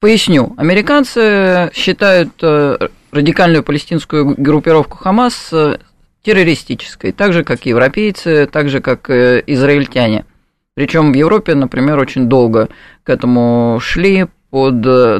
[0.00, 0.54] Поясню.
[0.56, 5.76] Американцы считают э, радикальную палестинскую группировку Хамас э,
[6.22, 10.24] террористической, так же, как европейцы, так же, как и израильтяне.
[10.74, 12.68] Причем в Европе, например, очень долго
[13.02, 15.18] к этому шли под э,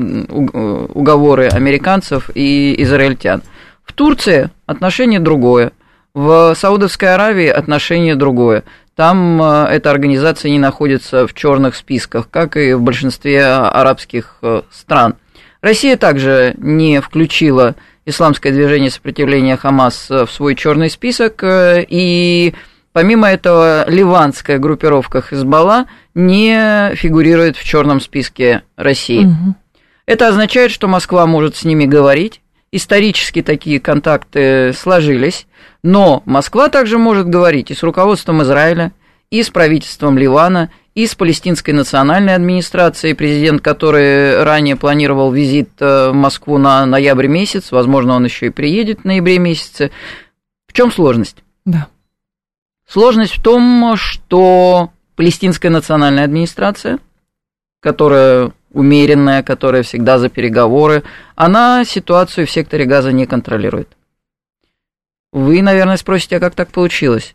[0.95, 3.43] уговоры американцев и израильтян.
[3.85, 5.73] В Турции отношение другое.
[6.15, 8.65] В Саудовской Аравии отношение другое.
[8.95, 14.63] Там э, эта организация не находится в черных списках, как и в большинстве арабских э,
[14.71, 15.15] стран.
[15.63, 17.75] Россия также не включила
[18.07, 22.55] исламское движение сопротивления Хамас в свой черный список, э, и
[22.93, 29.25] помимо этого ливанская группировка Хизбалла не фигурирует в черном списке России.
[29.25, 29.55] Угу.
[30.07, 32.41] Это означает, что Москва может с ними говорить,
[32.73, 35.47] исторически такие контакты сложились,
[35.83, 38.93] но Москва также может говорить и с руководством Израиля,
[39.31, 46.11] и с правительством Ливана, и с палестинской национальной администрацией, президент, который ранее планировал визит э,
[46.11, 49.91] в Москву на ноябрь месяц, возможно, он еще и приедет в ноябре месяце.
[50.67, 51.43] В чем сложность?
[51.65, 51.89] Да.
[52.87, 56.99] Сложность в том, что палестинская национальная администрация,
[57.81, 61.03] которая умеренная, которая всегда за переговоры,
[61.35, 63.89] она ситуацию в секторе газа не контролирует.
[65.33, 67.35] Вы, наверное, спросите, а как так получилось?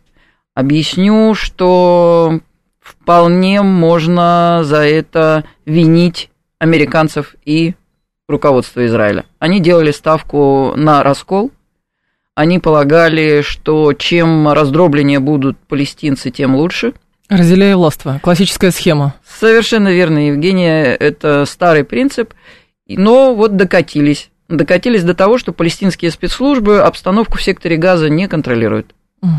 [0.54, 2.40] Объясню, что
[2.86, 7.74] вполне можно за это винить американцев и
[8.28, 9.24] руководство Израиля.
[9.38, 11.50] Они делали ставку на раскол.
[12.34, 16.92] Они полагали, что чем раздробленнее будут палестинцы, тем лучше.
[17.28, 18.20] Разделяя властво.
[18.22, 19.14] Классическая схема.
[19.26, 20.94] Совершенно верно, Евгения.
[20.94, 22.34] Это старый принцип.
[22.86, 28.94] Но вот докатились докатились до того, что палестинские спецслужбы обстановку в секторе Газа не контролируют.
[29.22, 29.30] Угу.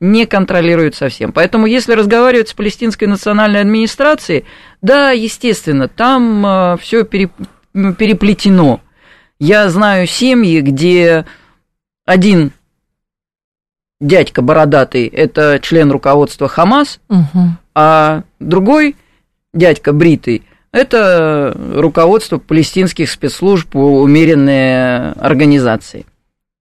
[0.00, 1.32] Не контролируют совсем.
[1.32, 4.44] Поэтому, если разговаривать с палестинской национальной администрацией,
[4.82, 8.80] да, естественно, там э, все переплетено.
[9.38, 11.26] Я знаю семьи, где
[12.04, 12.52] один
[14.00, 17.56] дядька бородатый это член руководства Хамас, угу.
[17.74, 18.96] а другой
[19.52, 20.42] дядька бритый
[20.72, 26.06] это руководство палестинских спецслужб, умеренные организации.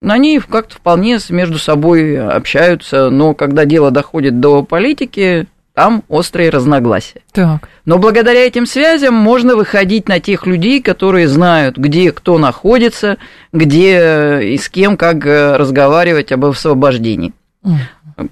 [0.04, 7.22] Они как-то вполне между собой общаются, но когда дело доходит до политики, там острые разногласия.
[7.32, 7.70] Так.
[7.86, 13.18] Но благодаря этим связям можно выходить на тех людей, которые знают, где кто находится,
[13.54, 17.34] где и с кем как разговаривать об освобождении.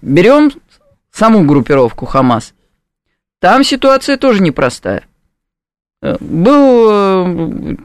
[0.01, 0.51] Берем
[1.11, 2.53] саму группировку Хамас.
[3.39, 5.03] Там ситуация тоже непростая.
[6.01, 7.75] Э, был э,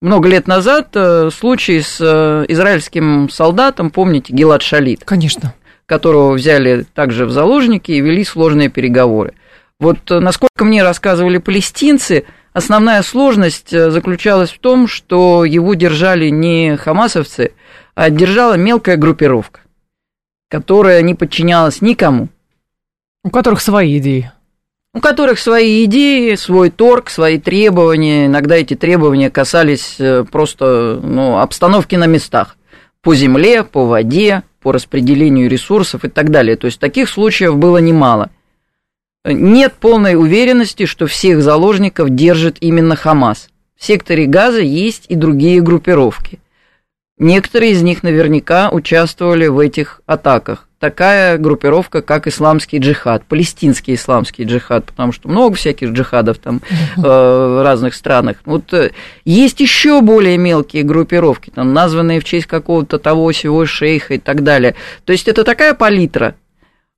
[0.00, 2.00] много лет назад э, случай с
[2.48, 5.04] израильским солдатом, помните, Гилад Шалит?
[5.04, 5.54] Конечно.
[5.86, 9.34] Которого взяли также в заложники и вели сложные переговоры.
[9.80, 17.52] Вот насколько мне рассказывали палестинцы, основная сложность заключалась в том, что его держали не хамасовцы,
[17.94, 19.60] а держала мелкая группировка,
[20.50, 22.28] которая не подчинялась никому.
[23.24, 24.32] У которых свои идеи
[24.94, 28.26] у которых свои идеи, свой торг, свои требования.
[28.26, 32.56] Иногда эти требования касались э, просто ну, обстановки на местах.
[33.02, 36.56] По земле, по воде, по распределению ресурсов и так далее.
[36.56, 38.30] То есть таких случаев было немало.
[39.24, 43.50] Нет полной уверенности, что всех заложников держит именно Хамас.
[43.76, 46.40] В секторе Газа есть и другие группировки.
[47.18, 54.44] Некоторые из них наверняка участвовали в этих атаках такая группировка, как исламский джихад, палестинский исламский
[54.44, 56.60] джихад, потому что много всяких джихадов там
[56.96, 58.38] э, в разных странах.
[58.44, 58.92] Вот э,
[59.24, 64.42] есть еще более мелкие группировки, там, названные в честь какого-то того сего шейха и так
[64.42, 64.74] далее.
[65.04, 66.34] То есть это такая палитра.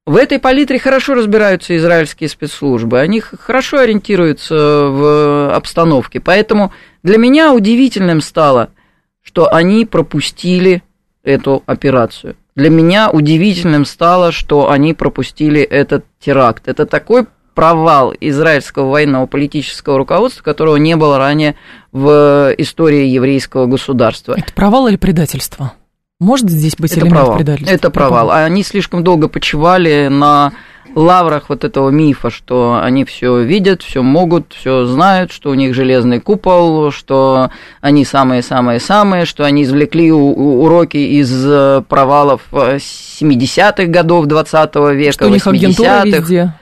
[0.07, 6.21] В этой палитре хорошо разбираются израильские спецслужбы, они хорошо ориентируются в обстановке.
[6.21, 8.71] Поэтому для меня удивительным стало–
[9.23, 10.83] что они пропустили
[11.23, 12.37] эту операцию.
[12.61, 16.68] Для меня удивительным стало, что они пропустили этот теракт.
[16.68, 21.55] Это такой провал израильского военного политического руководства, которого не было ранее
[21.90, 24.35] в истории еврейского государства.
[24.37, 25.73] Это провал или предательство?
[26.18, 27.37] Может здесь быть это элемент провал.
[27.38, 27.75] предательства?
[27.75, 28.31] Это провал.
[28.31, 30.53] Они слишком долго почивали на
[30.94, 35.74] лаврах вот этого мифа, что они все видят, все могут, все знают, что у них
[35.74, 37.50] железный купол, что
[37.81, 45.31] они самые-самые-самые, что они извлекли уроки из э, провалов 70-х годов 20 века, что у
[45.31, 46.55] них агентура везде.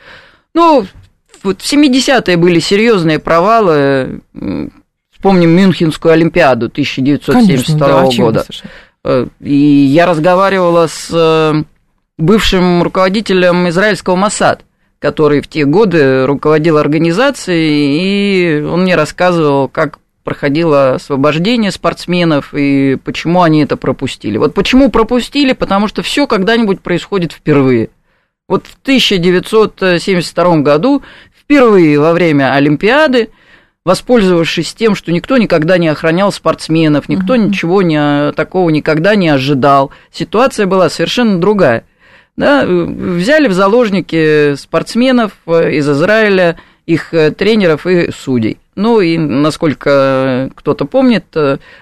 [0.54, 0.86] Ну,
[1.42, 4.20] вот в 70-е были серьезные провалы.
[5.12, 8.46] Вспомним Мюнхенскую Олимпиаду 1972 Конечно, да, года.
[9.04, 11.62] Э, и я разговаривала с э,
[12.18, 14.64] бывшим руководителем израильского Масад,
[14.98, 22.98] который в те годы руководил организацией, и он мне рассказывал, как проходило освобождение спортсменов и
[23.02, 24.36] почему они это пропустили.
[24.36, 27.88] Вот почему пропустили, потому что все когда-нибудь происходит впервые.
[28.46, 31.02] Вот в 1972 году
[31.38, 33.30] впервые во время Олимпиады,
[33.86, 37.48] воспользовавшись тем, что никто никогда не охранял спортсменов, никто uh-huh.
[37.48, 41.84] ничего не, такого никогда не ожидал, ситуация была совершенно другая.
[42.38, 48.58] Да, взяли в заложники спортсменов э, из Израиля, их э, тренеров и судей.
[48.76, 51.24] Ну и, насколько кто-то помнит,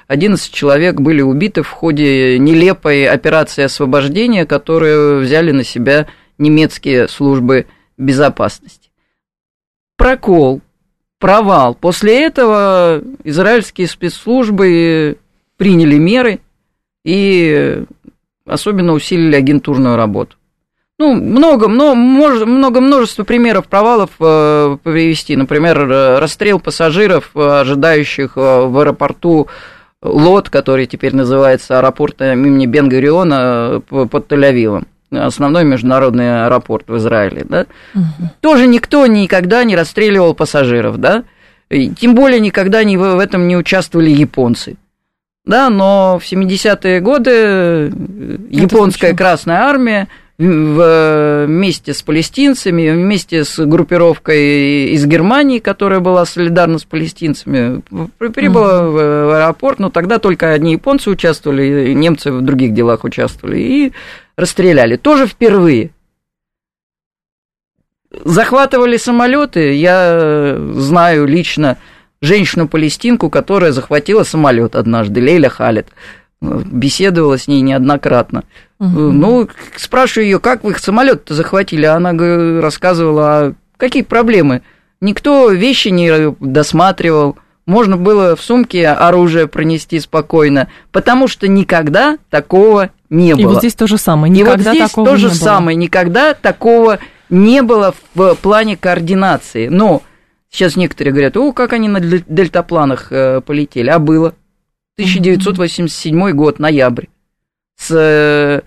[0.07, 6.07] 11 человек были убиты в ходе нелепой операции освобождения, которую взяли на себя
[6.39, 7.67] немецкие службы
[7.99, 8.91] безопасности.
[9.99, 10.63] Прокол,
[11.19, 11.75] провал.
[11.75, 15.19] После этого израильские спецслужбы
[15.59, 16.41] приняли меры
[17.05, 17.85] и
[18.47, 20.39] особенно усилили агентурную работу.
[20.99, 25.37] Ну, много, много, много множество примеров провалов э, привести.
[25.37, 25.87] Например,
[26.19, 29.49] расстрел пассажиров, ожидающих э, в аэропорту
[30.03, 37.47] Лот, который теперь называется аэропорт имени Бен-Гуриона э, под Тель-Авивом основной международный аэропорт в Израиле,
[37.49, 38.29] да, угу.
[38.41, 41.25] тоже никто никогда не расстреливал пассажиров, да,
[41.71, 44.77] и тем более никогда не, в этом не участвовали японцы.
[45.45, 47.93] Да, но в 70-е годы Это
[48.51, 49.15] японская.
[49.15, 57.83] Красная Армия вместе с палестинцами, вместе с группировкой из Германии, которая была солидарна с палестинцами,
[58.19, 63.59] прибыла mm в аэропорт, но тогда только одни японцы участвовали, немцы в других делах участвовали,
[63.59, 63.93] и
[64.37, 64.97] расстреляли.
[64.97, 65.91] Тоже впервые.
[68.25, 69.75] Захватывали самолеты.
[69.75, 71.79] Я знаю лично
[72.21, 75.89] женщину-палестинку, которая захватила самолет однажды, Лейля Халет.
[76.41, 78.45] Беседовала с ней неоднократно.
[78.79, 78.89] Угу.
[78.89, 81.87] Ну, спрашиваю ее, как вы самолет-то захватили?
[81.87, 82.13] Она
[82.61, 84.63] рассказывала, а какие проблемы?
[85.01, 92.91] Никто вещи не досматривал, можно было в сумке оружие пронести спокойно, потому что никогда такого
[93.11, 93.43] не было.
[93.43, 94.33] И вот здесь то же самое.
[94.33, 95.77] Никогда И вот здесь такого то же не самое.
[95.77, 99.67] Никогда такого не было в плане координации.
[99.67, 100.03] Но
[100.49, 103.91] сейчас некоторые говорят, о, как они на дельтапланах э, полетели.
[103.91, 104.35] А было.
[104.99, 107.07] 1987 год, ноябрь.
[107.77, 108.63] С э,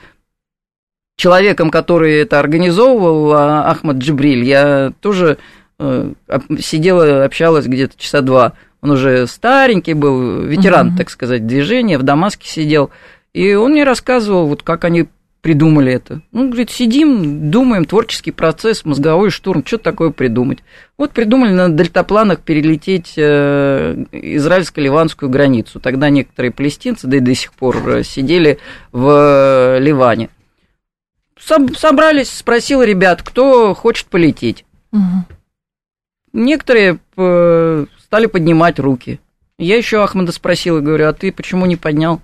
[1.16, 5.40] человеком, который это организовывал, а, Ахмад Джибриль, я тоже
[5.80, 6.12] э,
[6.60, 8.54] сидела, общалась где-то часа два.
[8.82, 10.98] Он уже старенький был, ветеран, uh-huh.
[10.98, 12.92] так сказать, движения, в Дамаске сидел.
[13.34, 15.08] И он мне рассказывал, вот как они
[15.42, 16.22] придумали это.
[16.32, 20.60] Ну, говорит, сидим, думаем, творческий процесс, мозговой штурм, что такое придумать.
[20.98, 25.80] Вот придумали на дельтапланах перелететь э, израильско-ливанскую границу.
[25.80, 28.60] Тогда некоторые палестинцы, да и до сих пор, э, сидели
[28.92, 30.30] в э, Ливане.
[31.40, 34.66] Собрались, спросил ребят, кто хочет полететь.
[34.92, 35.26] Угу.
[36.34, 39.20] Некоторые стали поднимать руки.
[39.58, 42.22] Я еще Ахмада спросил и говорю, а ты почему не поднял?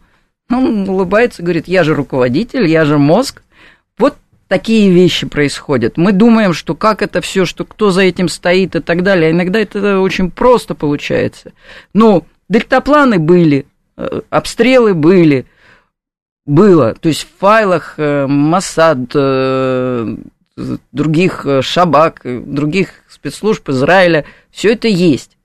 [0.50, 3.42] Он улыбается, говорит, я же руководитель, я же мозг.
[3.98, 4.16] Вот
[4.48, 5.98] такие вещи происходят.
[5.98, 9.30] Мы думаем, что как это все, что кто за этим стоит и так далее.
[9.30, 11.54] А иногда это очень просто получается.
[11.94, 13.66] Но дельтапланы были,
[13.98, 15.46] э, обстрелы были,
[16.46, 16.94] было.
[16.94, 20.16] То есть в файлах э, Масад, э,
[20.92, 25.38] других Шабак, других спецслужб Израиля, все это есть.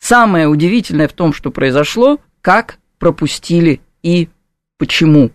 [0.00, 4.28] Самое удивительное в том, что произошло, как пропустили и
[4.78, 5.30] почему.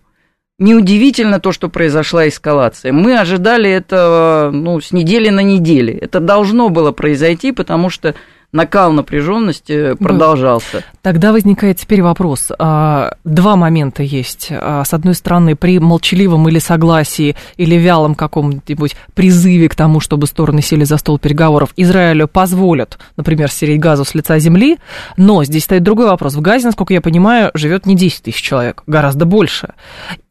[0.60, 2.93] Неудивительно то, что произошла эскалация.
[2.93, 5.97] Мы ожидали этого ну, с недели на неделю.
[5.99, 8.16] Это должно было произойти, потому что
[8.54, 10.84] накал напряженности продолжался.
[11.01, 12.51] Тогда возникает теперь вопрос.
[12.58, 14.47] А, два момента есть.
[14.51, 20.28] А, с одной стороны, при молчаливом или согласии, или вялом каком-нибудь призыве к тому, чтобы
[20.28, 24.78] стороны сели за стол переговоров, Израилю позволят, например, стереть газу с лица земли,
[25.18, 26.36] но здесь стоит другой вопрос.
[26.36, 29.74] В Газе, насколько я понимаю, живет не 10 тысяч человек, гораздо больше.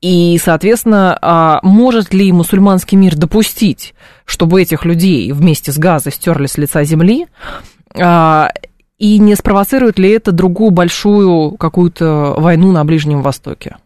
[0.01, 3.95] И, соответственно, а, может ли мусульманский мир допустить,
[4.25, 7.27] чтобы этих людей вместе с газой стерли с лица земли,
[7.95, 13.77] и не спровоцирует ли это другую большую какую-то войну на Ближнем Востоке?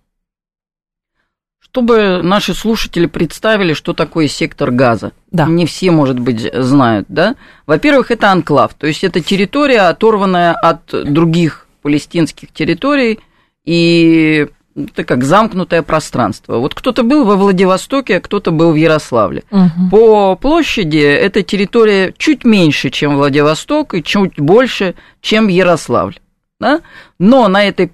[1.58, 5.12] Чтобы наши слушатели представили, что такое сектор газа.
[5.30, 5.46] Да.
[5.46, 7.36] Не все, может быть, знают, да?
[7.66, 13.20] Во-первых, это анклав, то есть это территория, оторванная от других палестинских территорий,
[13.64, 16.58] и это как замкнутое пространство.
[16.58, 19.42] Вот кто-то был во Владивостоке, а кто-то был в Ярославле.
[19.50, 19.90] Угу.
[19.90, 26.18] По площади эта территория чуть меньше, чем Владивосток, и чуть больше, чем Ярославль.
[26.60, 26.80] Да?
[27.18, 27.90] Но на этой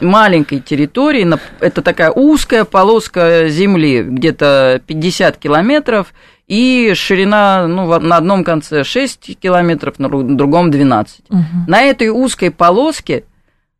[0.00, 1.26] маленькой территории,
[1.60, 6.14] это такая узкая полоска земли, где-то 50 километров,
[6.46, 11.20] и ширина ну, на одном конце 6 километров, на другом 12.
[11.28, 11.40] Угу.
[11.66, 13.24] На этой узкой полоске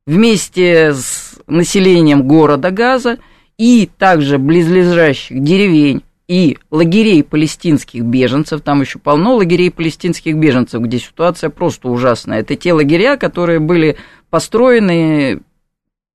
[0.07, 3.19] вместе с населением города Газа
[3.59, 10.99] и также близлежащих деревень и лагерей палестинских беженцев, там еще полно лагерей палестинских беженцев, где
[10.99, 12.41] ситуация просто ужасная.
[12.41, 13.97] Это те лагеря, которые были
[14.31, 15.41] построены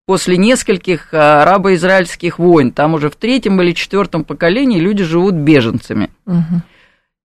[0.08, 2.72] после нескольких арабо-израильских войн.
[2.72, 6.10] Там уже в третьем или четвертом поколении люди живут беженцами.
[6.26, 6.62] Угу.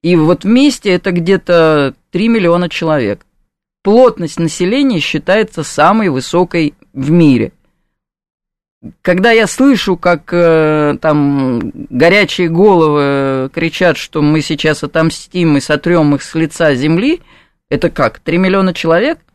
[0.03, 3.25] И вот вместе это где-то 3 миллиона человек
[3.83, 7.53] плотность населения считается самой высокой в мире.
[9.01, 16.15] Когда я слышу, как э, там горячие головы кричат, что мы сейчас отомстим и сотрем
[16.15, 17.21] их с лица земли,
[17.71, 19.19] это как, 3 миллиона человек–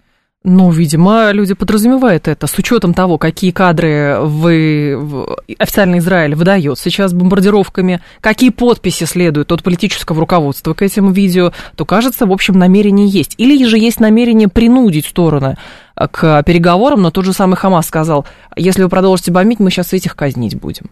[0.43, 6.79] ну, видимо, люди подразумевают это с учетом того, какие кадры вы, в официальный Израиль выдает
[6.79, 12.57] сейчас бомбардировками, какие подписи следуют от политического руководства к этим видео, то кажется, в общем,
[12.57, 13.33] намерение есть.
[13.37, 15.57] Или же есть намерение принудить стороны
[15.95, 18.25] к переговорам, но тот же самый Хамас сказал,
[18.55, 20.91] если вы продолжите бомбить, мы сейчас этих казнить будем.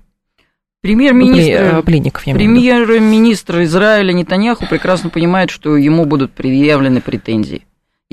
[0.82, 7.64] Премьер-министр, ну, пленников, премьер-министр Израиля Нетаньяху прекрасно понимает, что ему будут предъявлены претензии.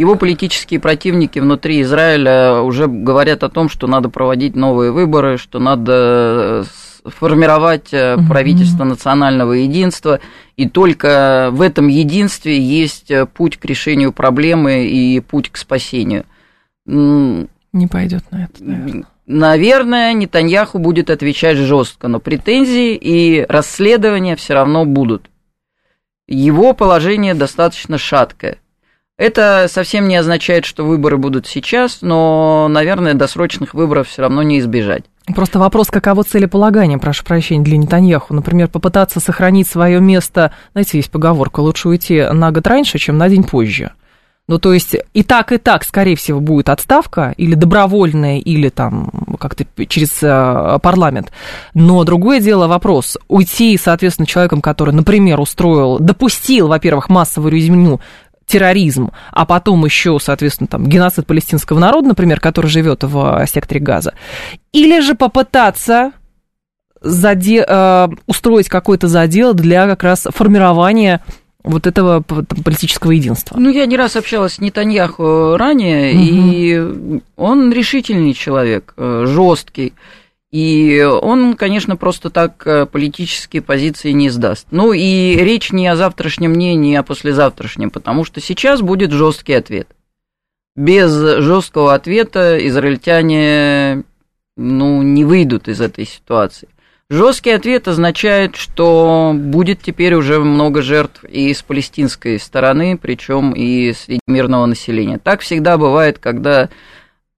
[0.02, 5.60] Его политические противники внутри Израиля уже говорят о том, что надо проводить новые выборы, что
[5.60, 6.64] надо
[7.04, 10.18] э, формировать э, правительство национального единства,
[10.56, 16.24] и только в этом единстве есть э, путь к решению проблемы и путь к спасению.
[16.84, 19.04] Не пойдет на это, наверное.
[19.26, 25.30] Наверное, Нетаньяху будет отвечать жестко, но претензии и расследования все равно будут.
[26.26, 28.58] Его положение достаточно шаткое.
[29.22, 34.58] Это совсем не означает, что выборы будут сейчас, но, наверное, досрочных выборов все равно не
[34.58, 35.04] избежать.
[35.32, 38.34] Просто вопрос, каково целеполагание, прошу прощения, для Нетаньяху.
[38.34, 43.28] Например, попытаться сохранить свое место, знаете, есть поговорка, лучше уйти на год раньше, чем на
[43.28, 43.92] день позже.
[44.48, 49.08] Ну, то есть и так, и так, скорее всего, будет отставка, или добровольная, или там
[49.38, 51.30] как-то через э, парламент.
[51.74, 58.00] Но другое дело вопрос, уйти, соответственно, человеком, который, например, устроил, допустил, во-первых, массовую резню
[58.46, 64.14] терроризм, а потом еще, соответственно, там, геноцид палестинского народа, например, который живет в секторе Газа,
[64.72, 66.12] или же попытаться
[67.00, 67.64] заде...
[67.66, 71.20] э, устроить какой-то задел для как раз формирования
[71.64, 73.56] вот этого политического единства.
[73.58, 76.22] Ну, я не раз общалась с Нетаньяху ранее, угу.
[76.22, 79.94] и он решительный человек, э, жесткий.
[80.52, 84.66] И он, конечно, просто так э, политические позиции не сдаст.
[84.70, 89.54] Ну и речь не о завтрашнем дне, не о послезавтрашнем, потому что сейчас будет жесткий
[89.54, 89.88] ответ.
[90.76, 94.04] Без жесткого ответа израильтяне
[94.56, 96.68] ну, не выйдут из этой ситуации.
[97.08, 103.92] Жесткий ответ означает, что будет теперь уже много жертв и с палестинской стороны, причем и
[103.92, 105.18] среди мирного населения.
[105.18, 106.68] Так всегда бывает, когда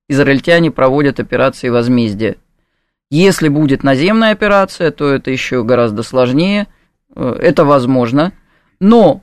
[0.08, 2.36] израильтяне проводят операции возмездия.
[3.10, 6.66] Если будет наземная операция, то это еще гораздо сложнее.
[7.14, 8.32] Э, это возможно.
[8.80, 9.22] Но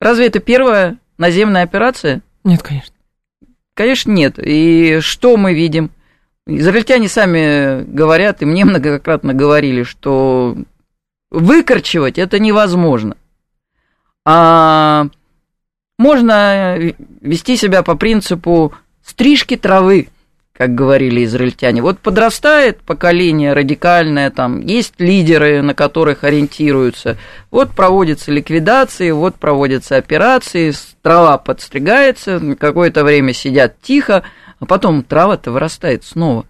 [0.00, 2.22] разве это первая наземная операция?
[2.44, 2.94] Нет, конечно.
[3.74, 4.38] Конечно, нет.
[4.38, 5.90] И что мы видим?
[6.46, 10.56] Израильтяне сами говорят, и мне многократно говорили, что
[11.30, 13.16] выкорчевать это невозможно.
[14.26, 15.08] А
[15.98, 16.76] можно
[17.20, 18.74] вести себя по принципу
[19.04, 20.08] стрижки травы
[20.60, 21.80] как говорили израильтяне.
[21.80, 27.16] Вот подрастает поколение радикальное, там есть лидеры, на которых ориентируются.
[27.50, 34.22] Вот проводятся ликвидации, вот проводятся операции, трава подстригается, какое-то время сидят тихо,
[34.58, 36.44] а потом трава-то вырастает снова.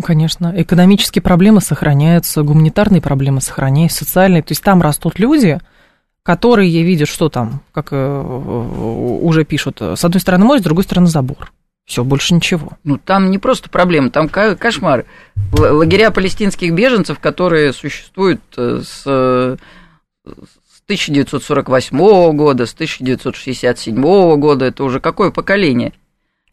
[0.00, 4.44] Конечно, экономические проблемы сохраняются, гуманитарные проблемы сохраняются, социальные.
[4.44, 5.58] То есть там растут люди,
[6.22, 8.20] которые видят, что там, как э,
[9.24, 11.50] уже пишут, с одной стороны море, с другой стороны забор.
[11.90, 12.78] Все, больше ничего.
[12.84, 15.06] Ну, там не просто проблема, там кошмар.
[15.50, 19.58] Лагеря палестинских беженцев, которые существуют э, с, с
[20.84, 25.92] 1948 года, с 1967 года, это уже какое поколение?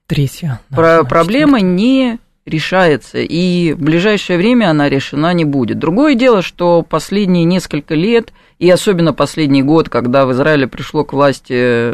[0.08, 0.60] Третье.
[0.72, 2.18] Да, Про проблема не
[2.48, 5.78] решается, и в ближайшее время она решена не будет.
[5.78, 11.14] Другое дело, что последние несколько лет, и особенно последний год, когда в Израиле пришло к
[11.14, 11.94] власти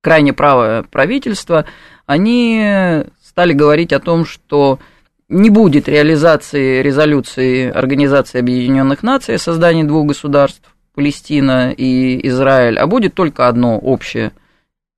[0.00, 1.66] крайне правое правительство,
[2.10, 4.80] они стали говорить о том, что
[5.28, 12.88] не будет реализации резолюции Организации Объединенных Наций о создании двух государств, Палестина и Израиль, а
[12.88, 14.32] будет только одно общее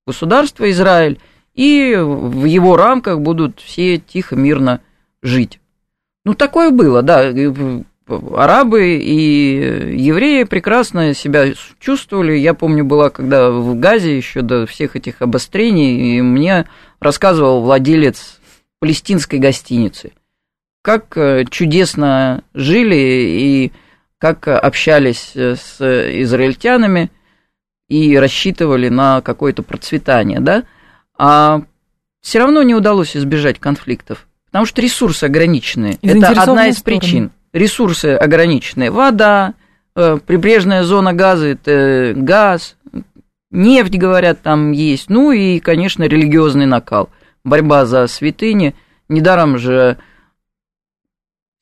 [0.06, 1.20] государство Израиль,
[1.52, 4.80] и в его рамках будут все тихо, мирно
[5.22, 5.60] жить.
[6.24, 7.30] Ну, такое было, да
[8.36, 12.36] арабы и евреи прекрасно себя чувствовали.
[12.36, 16.66] Я помню, была когда в Газе еще до всех этих обострений, и мне
[17.00, 18.40] рассказывал владелец
[18.80, 20.12] палестинской гостиницы,
[20.82, 23.72] как э, чудесно жили и
[24.18, 27.10] как общались с израильтянами
[27.88, 30.64] и рассчитывали на какое-то процветание, да,
[31.18, 31.62] а
[32.20, 35.98] все равно не удалось избежать конфликтов, потому что ресурсы ограничены.
[36.02, 37.00] Это одна из стороны.
[37.00, 38.90] причин ресурсы ограниченные.
[38.90, 39.55] Вода,
[39.94, 42.76] э, прибрежная зона газа– это газ,
[43.50, 45.11] нефть, говорят, там есть.
[45.11, 47.11] Ну и, конечно, религиозный накал.
[47.44, 48.74] Борьба за святыни.
[49.09, 49.98] Недаром же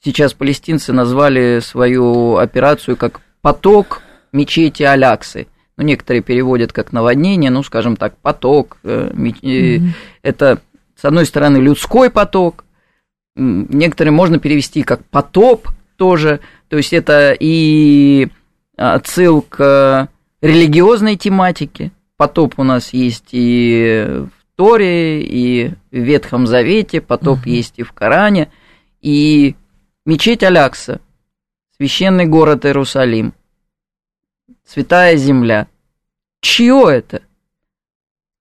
[0.02, 5.48] сейчас палестинцы назвали свою операцию как «поток мечети Аляксы».
[5.76, 8.76] Ну, некоторые переводят как наводнение, ну, скажем так, поток.
[8.82, 9.88] Mm-hmm.
[10.22, 10.60] Это,
[10.94, 12.64] с одной стороны, людской поток,
[13.34, 15.68] некоторые можно перевести как потоп,
[16.00, 16.40] тоже.
[16.68, 18.28] То есть это и
[18.78, 20.08] отсыл к
[20.40, 21.92] религиозной тематике.
[22.16, 27.50] Потоп у нас есть и в Торе, и в Ветхом Завете, потоп угу.
[27.50, 28.50] есть и в Коране.
[29.02, 29.56] И
[30.06, 31.02] мечеть Алякса,
[31.76, 33.34] священный город Иерусалим,
[34.64, 35.66] святая земля.
[36.40, 37.20] Чье это?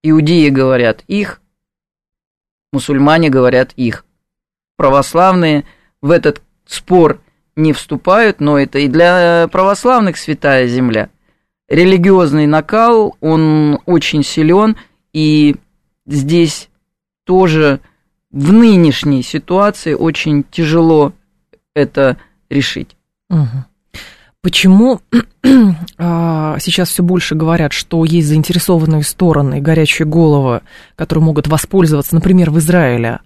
[0.01, 1.41] Иудеи говорят их,
[2.72, 4.05] мусульмане говорят их.
[4.78, 5.66] Православные
[6.01, 7.20] в этот спор
[7.60, 11.10] не вступают, но это и для православных святая земля.
[11.68, 14.76] Религиозный накал, он очень силен,
[15.14, 15.55] и
[16.07, 16.70] здесь
[17.26, 17.80] тоже
[18.32, 21.14] в нынешней ситуации очень тяжело
[21.76, 22.18] это
[22.49, 22.95] решить.
[24.41, 25.01] Почему
[25.97, 30.62] а, сейчас все больше говорят, что есть заинтересованные стороны, горячие головы,
[30.95, 33.20] которые могут воспользоваться, например, в Израиле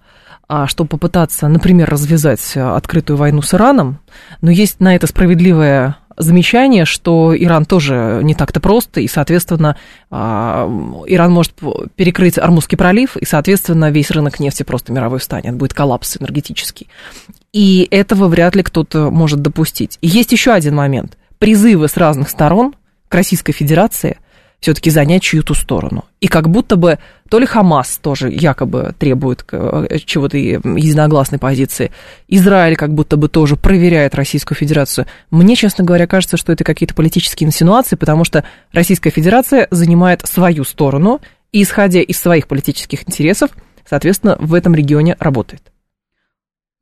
[0.66, 4.00] чтобы попытаться, например, развязать э, открытую войну с Ираном,
[4.40, 9.76] но есть на это справедливое замечание, что Иран тоже не так-то просто, и, соответственно,
[10.10, 10.68] а,
[11.06, 11.54] Иран может
[11.96, 16.88] перекрыть Армузский пролив, и, соответственно, весь рынок нефти просто мировой встанет, будет коллапс энергетический.
[17.52, 19.98] И этого вряд ли кто-то может допустить.
[20.00, 21.18] И есть еще один момент.
[21.38, 22.74] Призывы с разных сторон
[23.08, 24.18] к Российской Федерации
[24.60, 26.04] все-таки занять чью-то сторону.
[26.20, 26.98] И как будто бы
[27.34, 31.90] то ли Хамас тоже якобы требует э, чего-то единогласной позиции,
[32.28, 35.06] Израиль как будто бы тоже проверяет Российскую Федерацию.
[35.32, 40.62] Мне, честно говоря, кажется, что это какие-то политические инсинуации, потому что Российская Федерация занимает свою
[40.62, 41.20] сторону
[41.50, 43.50] и, исходя из своих политических интересов,
[43.84, 45.73] соответственно, в этом регионе работает.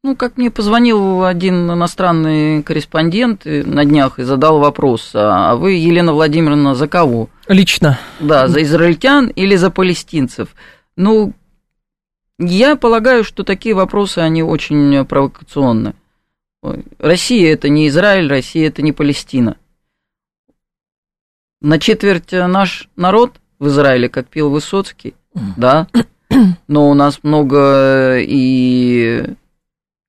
[0.05, 6.13] Ну, как мне позвонил один иностранный корреспондент на днях и задал вопрос, а вы, Елена
[6.13, 7.29] Владимировна, за кого?
[7.47, 8.01] Лично.
[8.19, 10.57] Да, за израильтян или за палестинцев?
[10.97, 11.35] Ну,
[12.41, 15.95] я полагаю, что такие вопросы, они очень провокационны.
[16.99, 19.57] Россия– это не Израиль, Россия– это не Палестина.
[21.61, 25.15] На четверть наш народ в Израиле, как пел Высоцкий,
[25.57, 25.87] да,
[26.67, 29.37] но у нас много и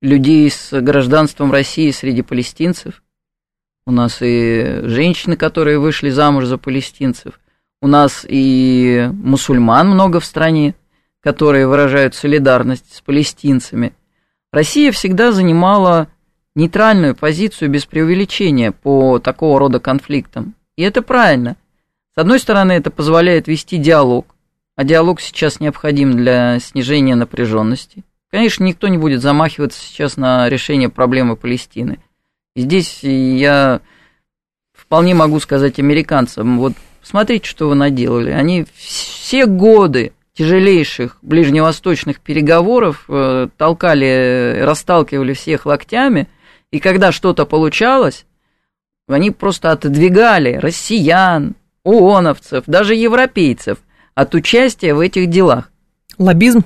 [0.04, 3.01] людей с гражданством России среди палестинцев.
[3.86, 7.39] У нас и женщины, которые вышли замуж за палестинцев.
[7.82, 10.76] У нас и мусульман много в стране,
[11.22, 13.93] которые выражают солидарность с палестинцами.
[14.51, 16.10] Россия всегда занимала
[16.54, 20.54] нейтральную позицию без преувеличения по такого рода конфликтам.
[20.76, 21.56] И это правильно.
[22.14, 24.36] С одной стороны, это позволяет вести диалог,
[24.76, 28.04] а диалог сейчас необходим для снижения напряженности
[28.34, 32.00] Конечно, никто не будет замахиваться сейчас на решение проблемы Палестины.
[32.56, 33.80] Здесь я
[34.74, 36.74] вполне могу сказать американцам, вот
[37.04, 38.32] смотрите, что вы наделали.
[38.32, 46.28] Они все годы тяжелейших ближневосточных переговоров э, толкали, расталкивали всех локтями,
[46.72, 48.26] и когда что-то получалось,
[49.08, 51.54] они просто отодвигали россиян,
[51.84, 53.78] ООНовцев, даже европейцев
[54.16, 55.72] от участия в этих делах.
[56.18, 56.64] Лоббизм?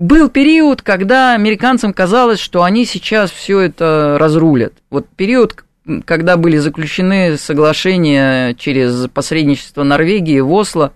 [0.00, 4.72] Был период, когда американцам казалось, что они сейчас все это разрулят.
[4.88, 5.62] Вот период,
[6.06, 10.94] когда были заключены соглашения через посредничество Норвегии в Осло,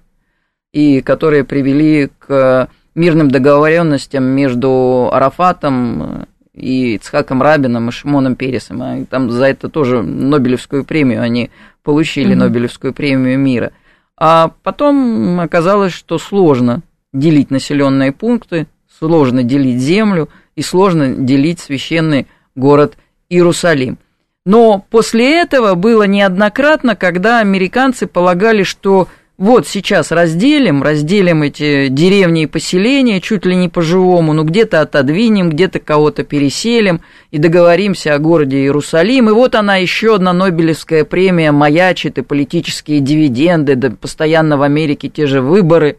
[0.73, 8.81] и которые привели к мирным договоренностям между Арафатом и Ицхаком Рабином и Шимоном Пересом.
[8.83, 11.51] А там за это тоже Нобелевскую премию они
[11.83, 12.39] получили, mm-hmm.
[12.39, 13.73] Нобелевскую премию мира.
[14.17, 16.81] А потом оказалось, что сложно
[17.13, 18.67] делить населенные пункты,
[18.99, 22.97] сложно делить землю и сложно делить священный город
[23.29, 23.99] Иерусалим.
[24.47, 32.43] Но после этого было неоднократно, когда американцы полагали, что вот сейчас разделим, разделим эти деревни
[32.43, 37.01] и поселения чуть ли не по-живому, ну где-то отодвинем, где-то кого-то переселим
[37.33, 39.31] и договоримся о городе Иерусалим.
[39.31, 45.09] И вот она еще одна Нобелевская премия маячит и политические дивиденды, да постоянно в Америке
[45.09, 45.97] те же выборы.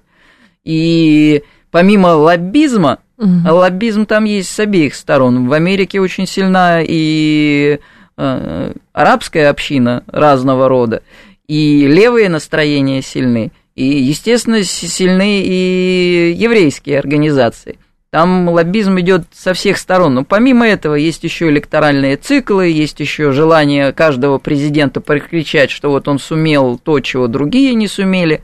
[0.63, 1.43] И
[1.75, 3.53] помимо лоббизма, угу.
[3.53, 5.49] лоббизм там есть с обеих сторон.
[5.49, 7.79] В Америке очень сильна и
[8.17, 11.03] Э, арабская община разного рода,
[11.47, 17.77] и левые настроения сильны, и, естественно, сильны и еврейские организации.
[18.11, 20.13] Там лоббизм идет со всех сторон.
[20.13, 26.07] Но помимо этого есть еще электоральные циклы, есть еще желание каждого президента прокричать, что вот
[26.07, 28.41] он сумел то, чего другие не сумели.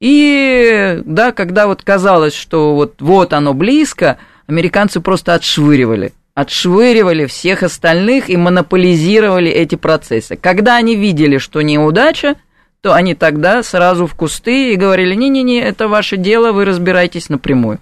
[0.00, 7.62] И да, когда вот казалось, что вот, вот оно близко, американцы просто отшвыривали отшвыривали всех
[7.62, 10.36] остальных и монополизировали эти процессы.
[10.36, 12.36] Когда они видели, что неудача,
[12.80, 17.78] то они тогда сразу в кусты и говорили, не-не-не, это ваше дело, вы разбирайтесь напрямую.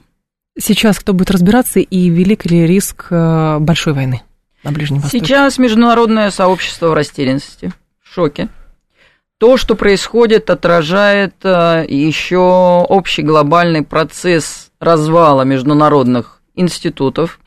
[0.60, 4.22] Сейчас кто будет разбираться и велик ли риск э, большой войны
[4.64, 5.24] на Ближнем Востоке?
[5.24, 8.48] Сейчас международное сообщество в растерянности, в шоке.
[9.38, 17.38] То, что происходит, отражает э, еще общий глобальный процесс развала международных институтов,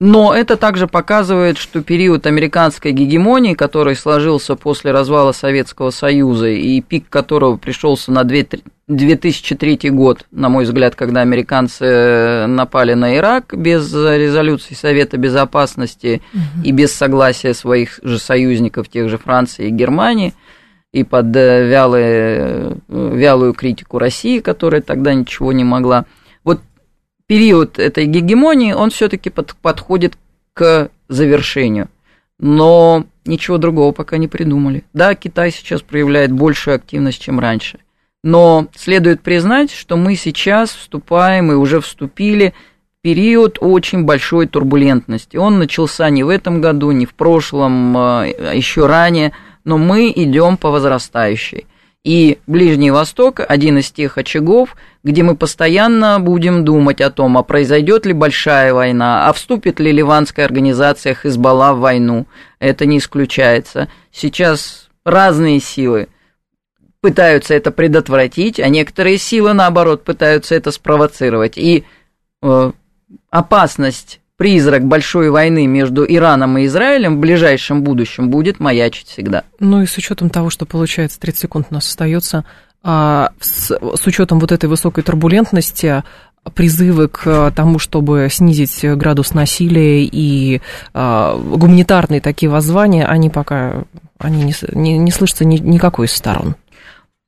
[0.00, 6.80] но это также показывает, что период американской гегемонии, который сложился после развала Советского Союза и
[6.80, 13.92] пик которого пришелся на 2003 год, на мой взгляд, когда американцы напали на Ирак без
[13.92, 16.64] резолюции Совета Безопасности угу.
[16.64, 20.32] и без согласия своих же союзников, тех же Франции и Германии,
[20.92, 26.06] и под э, вялые, э, вялую критику России, которая тогда ничего не могла–
[27.30, 30.18] период этой гегемонии, он все-таки под, подходит
[30.52, 31.88] к завершению.
[32.40, 34.82] Но ничего другого пока не придумали.
[34.94, 37.78] Да, Китай сейчас проявляет большую активность, чем раньше.
[38.24, 42.52] Но следует признать, что мы сейчас вступаем и уже вступили
[42.98, 45.36] в период очень большой турбулентности.
[45.36, 49.30] Он начался не в этом году, не в прошлом, а еще ранее,
[49.70, 51.68] но мы идем по возрастающей.
[52.02, 57.44] И Ближний Восток– один из тех очагов, где мы постоянно будем думать о том, а
[57.44, 62.26] произойдет ли большая война, а вступит ли ливанская организация Хизбалла в войну.
[62.58, 63.86] Это не исключается.
[64.10, 66.08] Сейчас разные силы
[67.00, 71.56] пытаются это предотвратить, а некоторые силы, наоборот, пытаются это спровоцировать.
[71.56, 71.84] И
[72.42, 72.72] э,
[73.30, 79.44] опасность призрак большой войны между Ираном и Израилем в ближайшем будущем будет маячить всегда.
[79.58, 82.46] Ну и с учетом того, что получается 30 секунд у нас остается,
[82.82, 86.04] а, с, с учетом вот этой высокой турбулентности,
[86.54, 90.62] призывы к тому, чтобы снизить градус насилия и
[90.94, 93.84] а, гуманитарные такие воззвания, они пока
[94.18, 96.56] они не, не, не слышатся ни, никакой из сторон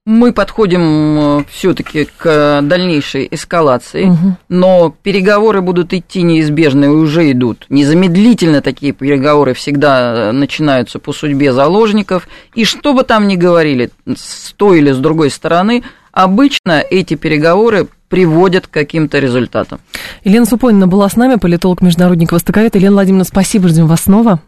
[0.05, 4.37] мы подходим э, все-таки к дальнейшей эскалации, угу.
[4.49, 7.67] но переговоры будут идти неизбежно и уже идут.
[7.69, 12.29] Незамедлительно такие переговоры всегда э, начинаются по судьбе заложников.
[12.55, 17.87] И что бы там ни говорили, с той или с другой стороны, обычно эти переговоры
[18.09, 19.81] приводят к каким-то результатам.
[20.25, 22.75] Елена Супонина была с нами, политолог-международник Востоковед.
[22.75, 24.41] Елена Владимировна, спасибо, ждем вас снова.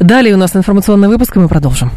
[0.00, 1.90] Далее у нас информационный выпуск, и мы продолжим.